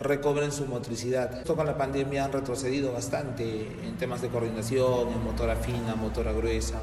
recobren 0.00 0.50
su 0.50 0.66
motricidad. 0.66 1.38
Esto 1.38 1.54
con 1.54 1.66
la 1.66 1.76
pandemia 1.76 2.24
han 2.24 2.32
retrocedido 2.32 2.92
bastante 2.92 3.66
en 3.84 3.96
temas 3.98 4.22
de 4.22 4.28
coordinación, 4.28 5.08
en 5.08 5.22
motora 5.22 5.56
fina, 5.56 5.94
motora 5.94 6.32
gruesa. 6.32 6.80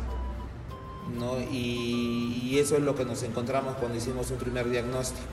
¿no? 1.18 1.40
Y, 1.52 2.58
eso 2.60 2.76
es 2.76 2.82
lo 2.82 2.96
que 2.96 3.06
nos 3.06 3.22
encontramos 3.24 3.76
cuando 3.76 3.98
hicimos 3.98 4.32
un 4.32 4.38
primer 4.38 4.70
diagnóstico. 4.70 5.28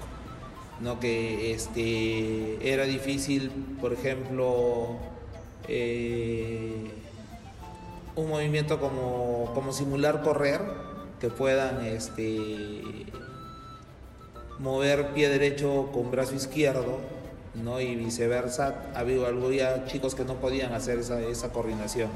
¿no? 0.80 0.98
Que 0.98 1.52
este, 1.52 2.72
era 2.72 2.84
difícil, 2.84 3.50
por 3.80 3.92
ejemplo, 3.92 4.96
eh, 5.68 6.90
un 8.16 8.28
movimiento 8.28 8.80
como, 8.80 9.50
como, 9.54 9.72
simular 9.72 10.22
correr, 10.22 10.60
que 11.20 11.28
puedan 11.28 11.84
este, 11.84 12.82
mover 14.58 15.14
pie 15.14 15.28
derecho 15.28 15.90
con 15.92 16.10
brazo 16.10 16.34
izquierdo, 16.34 16.98
¿no? 17.54 17.80
y 17.80 17.94
viceversa. 17.96 18.74
Había, 18.94 19.84
chicos 19.86 20.14
que 20.14 20.24
no 20.24 20.34
podían 20.34 20.72
hacer 20.72 20.98
esa, 20.98 21.20
esa 21.20 21.50
coordinación. 21.50 22.10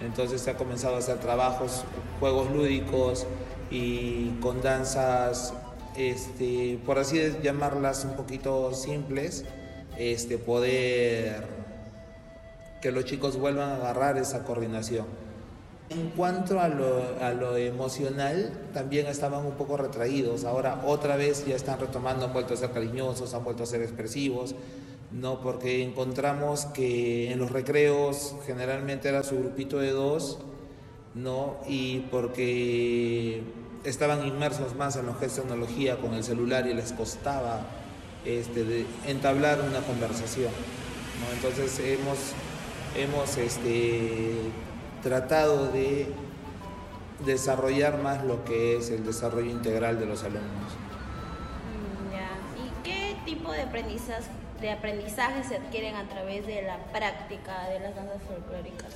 Entonces 0.00 0.40
se 0.40 0.50
ha 0.50 0.56
comenzado 0.56 0.94
a 0.94 0.98
hacer 0.98 1.18
trabajos, 1.18 1.84
juegos 2.20 2.50
lúdicos 2.52 3.26
y 3.70 4.30
con 4.40 4.62
danzas, 4.62 5.52
este, 5.96 6.78
por 6.86 6.98
así 6.98 7.20
llamarlas 7.42 8.04
un 8.04 8.14
poquito 8.14 8.72
simples, 8.74 9.44
este, 9.96 10.38
poder 10.38 11.44
que 12.80 12.92
los 12.92 13.04
chicos 13.04 13.36
vuelvan 13.36 13.70
a 13.70 13.76
agarrar 13.76 14.18
esa 14.18 14.44
coordinación. 14.44 15.06
En 15.90 16.10
cuanto 16.10 16.60
a 16.60 16.68
lo, 16.68 17.56
emocional, 17.56 18.52
también 18.74 19.06
estaban 19.06 19.46
un 19.46 19.52
poco 19.52 19.78
retraídos. 19.78 20.44
Ahora 20.44 20.82
otra 20.84 21.16
vez 21.16 21.46
ya 21.46 21.56
están 21.56 21.80
retomando, 21.80 22.26
han 22.26 22.32
vuelto 22.32 22.52
a 22.52 22.56
ser 22.58 22.72
cariñosos, 22.72 23.32
han 23.32 23.42
vuelto 23.42 23.62
a 23.62 23.66
ser 23.66 23.82
expresivos. 23.82 24.54
no 25.10 25.40
porque 25.40 25.82
encontramos 25.82 26.66
que 26.66 27.32
en 27.32 27.38
los 27.38 27.50
recreos 27.50 28.34
generalmente 28.46 29.08
era 29.08 29.22
su 29.22 29.38
grupito 29.38 29.78
de 29.78 29.92
dos, 29.92 30.38
no 31.14 31.56
y 31.66 32.00
porque 32.10 33.42
estaban 33.84 34.26
inmersos 34.26 34.76
más 34.76 34.96
en 34.96 35.06
lo 35.06 35.18
que 35.18 35.26
es 35.26 35.34
tecnología 35.34 35.96
con 35.96 36.12
el 36.12 36.24
celular 36.24 36.66
y 36.66 36.74
les 36.74 36.92
costaba 36.92 37.62
este, 38.26 38.84
entablar 39.06 39.60
una 39.62 39.80
conversación. 39.80 40.52
Entonces 41.34 41.78
hemos, 41.80 42.18
hemos 42.96 43.36
este, 43.38 44.34
tratado 45.02 45.68
de 45.72 46.12
desarrollar 47.24 48.02
más 48.02 48.24
lo 48.24 48.44
que 48.44 48.76
es 48.76 48.90
el 48.90 49.04
desarrollo 49.04 49.50
integral 49.50 49.98
de 49.98 50.06
los 50.06 50.22
alumnos. 50.22 50.72
Mm, 52.12 52.66
¿Y 52.66 52.70
qué 52.82 53.16
tipo 53.24 53.52
de 53.52 53.62
aprendizaje, 53.62 54.28
de 54.60 54.70
aprendizaje 54.70 55.44
se 55.44 55.56
adquieren 55.56 55.96
a 55.96 56.08
través 56.08 56.46
de 56.46 56.62
la 56.62 56.78
práctica 56.92 57.68
de 57.68 57.80
las 57.80 57.94
danzas 57.94 58.22
folclóricas? 58.26 58.92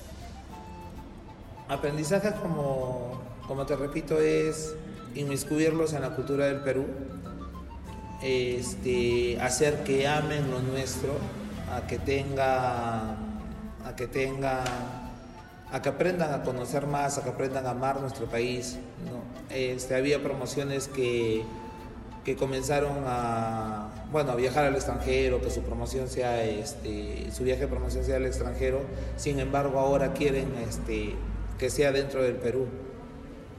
Aprendizaje, 1.68 2.32
como, 2.40 3.20
como 3.46 3.66
te 3.66 3.76
repito, 3.76 4.18
es 4.20 4.74
inmiscuirlos 5.14 5.92
en 5.92 6.02
la 6.02 6.14
cultura 6.14 6.46
del 6.46 6.60
Perú, 6.60 6.86
este, 8.22 9.40
hacer 9.40 9.82
que 9.84 10.06
amen 10.06 10.50
lo 10.50 10.60
nuestro, 10.60 11.14
a 11.72 11.86
que 11.86 11.98
tenga, 11.98 13.16
a 13.84 13.96
que 13.96 14.06
tenga, 14.06 14.62
a 15.72 15.80
que 15.80 15.88
aprendan 15.88 16.34
a 16.34 16.42
conocer 16.42 16.86
más, 16.86 17.16
a 17.16 17.24
que 17.24 17.30
aprendan 17.30 17.66
a 17.66 17.70
amar 17.70 18.00
nuestro 18.00 18.26
país. 18.26 18.78
Este, 19.48 19.96
había 19.96 20.22
promociones 20.22 20.86
que, 20.86 21.42
que 22.24 22.36
comenzaron 22.36 23.04
a, 23.06 23.90
bueno, 24.12 24.36
viajar 24.36 24.66
al 24.66 24.74
extranjero, 24.74 25.40
que 25.40 25.50
su 25.50 25.62
promoción 25.62 26.08
sea, 26.08 26.44
este, 26.44 27.30
su 27.32 27.44
viaje 27.44 27.62
de 27.62 27.68
promoción 27.68 28.04
sea 28.04 28.16
al 28.16 28.26
extranjero. 28.26 28.82
Sin 29.16 29.40
embargo, 29.40 29.78
ahora 29.78 30.12
quieren, 30.12 30.54
este, 30.68 31.14
que 31.58 31.70
sea 31.70 31.90
dentro 31.90 32.22
del 32.22 32.34
Perú. 32.34 32.66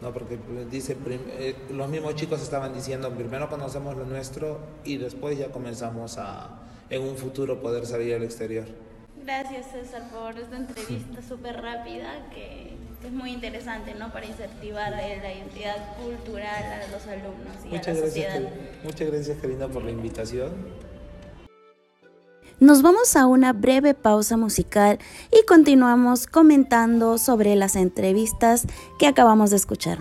¿no? 0.03 0.13
Porque 0.13 0.37
dice, 0.69 0.95
eh, 1.07 1.55
los 1.71 1.89
mismos 1.89 2.13
chicos 2.15 2.43
estaban 2.43 2.75
diciendo, 2.75 3.09
primero 3.11 3.49
conocemos 3.49 3.97
lo 3.97 4.05
nuestro 4.05 4.59
y 4.83 4.97
después 4.97 5.39
ya 5.39 5.51
comenzamos 5.51 6.19
a, 6.19 6.59
en 6.91 7.01
un 7.01 7.15
futuro, 7.15 7.59
poder 7.59 7.87
salir 7.87 8.13
al 8.13 8.23
exterior. 8.23 8.65
Gracias 9.23 9.67
César 9.71 10.09
por 10.11 10.37
esta 10.37 10.57
entrevista 10.57 11.21
súper 11.27 11.61
rápida 11.61 12.29
que 12.33 12.73
es 13.05 13.11
muy 13.11 13.31
interesante 13.31 13.93
¿no? 13.95 14.11
para 14.11 14.25
incentivar 14.25 14.91
la 14.91 15.07
identidad 15.07 15.95
cultural 15.97 16.63
a 16.63 16.91
los 16.91 17.05
alumnos 17.07 17.55
y 17.65 17.69
muchas 17.69 17.87
a 17.87 17.93
la 17.93 17.99
gracias, 17.99 18.33
sociedad. 18.33 18.49
Muchas 18.83 19.07
gracias 19.11 19.37
Karina 19.41 19.67
por 19.67 19.83
la 19.83 19.91
invitación. 19.91 20.51
Nos 22.59 22.81
vamos 22.81 23.15
a 23.15 23.25
una 23.25 23.51
breve 23.51 23.93
pausa 23.93 24.37
musical 24.37 24.99
y 25.31 25.45
continuamos 25.45 26.27
comentando 26.27 27.17
sobre 27.17 27.55
las 27.55 27.75
entrevistas 27.75 28.65
que 28.99 29.07
acabamos 29.07 29.49
de 29.49 29.57
escuchar. 29.57 29.99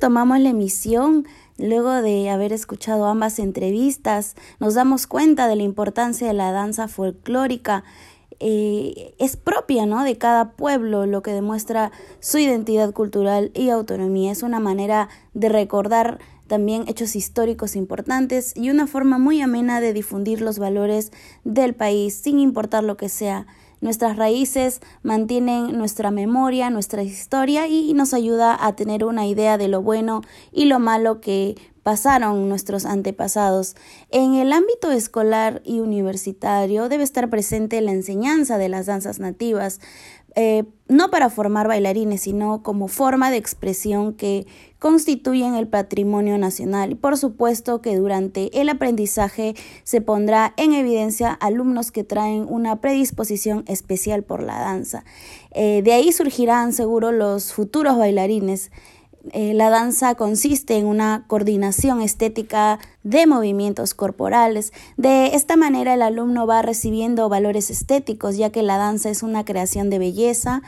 Retomamos 0.00 0.40
la 0.40 0.48
emisión 0.48 1.28
luego 1.58 1.92
de 1.92 2.30
haber 2.30 2.54
escuchado 2.54 3.04
ambas 3.04 3.38
entrevistas. 3.38 4.34
Nos 4.58 4.72
damos 4.72 5.06
cuenta 5.06 5.46
de 5.46 5.56
la 5.56 5.62
importancia 5.62 6.26
de 6.26 6.32
la 6.32 6.52
danza 6.52 6.88
folclórica 6.88 7.84
eh, 8.38 9.14
es 9.18 9.36
propia 9.36 9.84
¿no? 9.84 10.02
de 10.02 10.16
cada 10.16 10.52
pueblo, 10.52 11.04
lo 11.04 11.22
que 11.22 11.32
demuestra 11.32 11.92
su 12.18 12.38
identidad 12.38 12.94
cultural 12.94 13.50
y 13.52 13.68
autonomía. 13.68 14.32
Es 14.32 14.42
una 14.42 14.58
manera 14.58 15.10
de 15.34 15.50
recordar 15.50 16.18
también 16.46 16.84
hechos 16.88 17.14
históricos 17.14 17.76
importantes 17.76 18.54
y 18.56 18.70
una 18.70 18.86
forma 18.86 19.18
muy 19.18 19.42
amena 19.42 19.82
de 19.82 19.92
difundir 19.92 20.40
los 20.40 20.58
valores 20.58 21.12
del 21.44 21.74
país, 21.74 22.14
sin 22.14 22.40
importar 22.40 22.84
lo 22.84 22.96
que 22.96 23.10
sea. 23.10 23.46
Nuestras 23.80 24.16
raíces 24.16 24.80
mantienen 25.02 25.78
nuestra 25.78 26.10
memoria, 26.10 26.68
nuestra 26.68 27.02
historia 27.02 27.66
y 27.66 27.94
nos 27.94 28.12
ayuda 28.12 28.56
a 28.60 28.76
tener 28.76 29.04
una 29.04 29.26
idea 29.26 29.56
de 29.56 29.68
lo 29.68 29.80
bueno 29.80 30.20
y 30.52 30.66
lo 30.66 30.78
malo 30.78 31.20
que 31.20 31.56
pasaron 31.82 32.48
nuestros 32.48 32.84
antepasados. 32.84 33.76
En 34.10 34.34
el 34.34 34.52
ámbito 34.52 34.90
escolar 34.92 35.62
y 35.64 35.80
universitario 35.80 36.88
debe 36.88 37.04
estar 37.04 37.30
presente 37.30 37.80
la 37.80 37.92
enseñanza 37.92 38.58
de 38.58 38.68
las 38.68 38.86
danzas 38.86 39.18
nativas, 39.18 39.80
eh, 40.34 40.64
no 40.88 41.10
para 41.10 41.30
formar 41.30 41.68
bailarines, 41.68 42.22
sino 42.22 42.62
como 42.62 42.88
forma 42.88 43.30
de 43.30 43.36
expresión 43.36 44.12
que 44.14 44.46
constituyen 44.78 45.54
el 45.54 45.68
patrimonio 45.68 46.38
nacional. 46.38 46.92
Y 46.92 46.94
por 46.94 47.16
supuesto 47.16 47.80
que 47.80 47.96
durante 47.96 48.60
el 48.60 48.68
aprendizaje 48.68 49.54
se 49.84 50.00
pondrá 50.00 50.52
en 50.56 50.72
evidencia 50.72 51.32
alumnos 51.32 51.92
que 51.92 52.04
traen 52.04 52.46
una 52.48 52.80
predisposición 52.80 53.64
especial 53.66 54.24
por 54.24 54.42
la 54.42 54.58
danza. 54.58 55.04
Eh, 55.52 55.82
de 55.82 55.92
ahí 55.92 56.12
surgirán 56.12 56.72
seguro 56.72 57.12
los 57.12 57.52
futuros 57.52 57.96
bailarines. 57.96 58.70
Eh, 59.32 59.52
la 59.52 59.68
danza 59.68 60.14
consiste 60.14 60.78
en 60.78 60.86
una 60.86 61.24
coordinación 61.26 62.00
estética 62.00 62.78
de 63.02 63.26
movimientos 63.26 63.92
corporales. 63.94 64.72
De 64.96 65.34
esta 65.34 65.56
manera 65.56 65.94
el 65.94 66.02
alumno 66.02 66.46
va 66.46 66.62
recibiendo 66.62 67.28
valores 67.28 67.70
estéticos, 67.70 68.36
ya 68.36 68.50
que 68.50 68.62
la 68.62 68.78
danza 68.78 69.10
es 69.10 69.22
una 69.22 69.44
creación 69.44 69.90
de 69.90 69.98
belleza. 69.98 70.62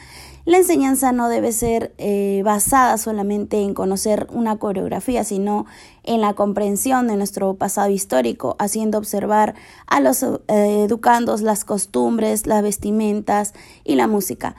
La 0.44 0.59
enseñanza 0.59 1.12
no 1.12 1.28
debe 1.28 1.53
ser 1.53 1.94
eh, 1.98 2.42
basada 2.44 2.98
solamente 2.98 3.62
en 3.62 3.74
conocer 3.74 4.26
una 4.30 4.59
coreografía, 4.59 5.22
sino 5.22 5.66
en 6.03 6.20
la 6.20 6.34
comprensión 6.34 7.07
de 7.07 7.16
nuestro 7.16 7.55
pasado 7.55 7.90
histórico, 7.90 8.57
haciendo 8.59 8.98
observar 8.98 9.55
a 9.86 10.00
los 10.00 10.22
eh, 10.22 10.38
educandos 10.48 11.42
las 11.42 11.64
costumbres, 11.64 12.46
las 12.48 12.62
vestimentas 12.62 13.55
y 13.84 13.94
la 13.94 14.09
música. 14.09 14.50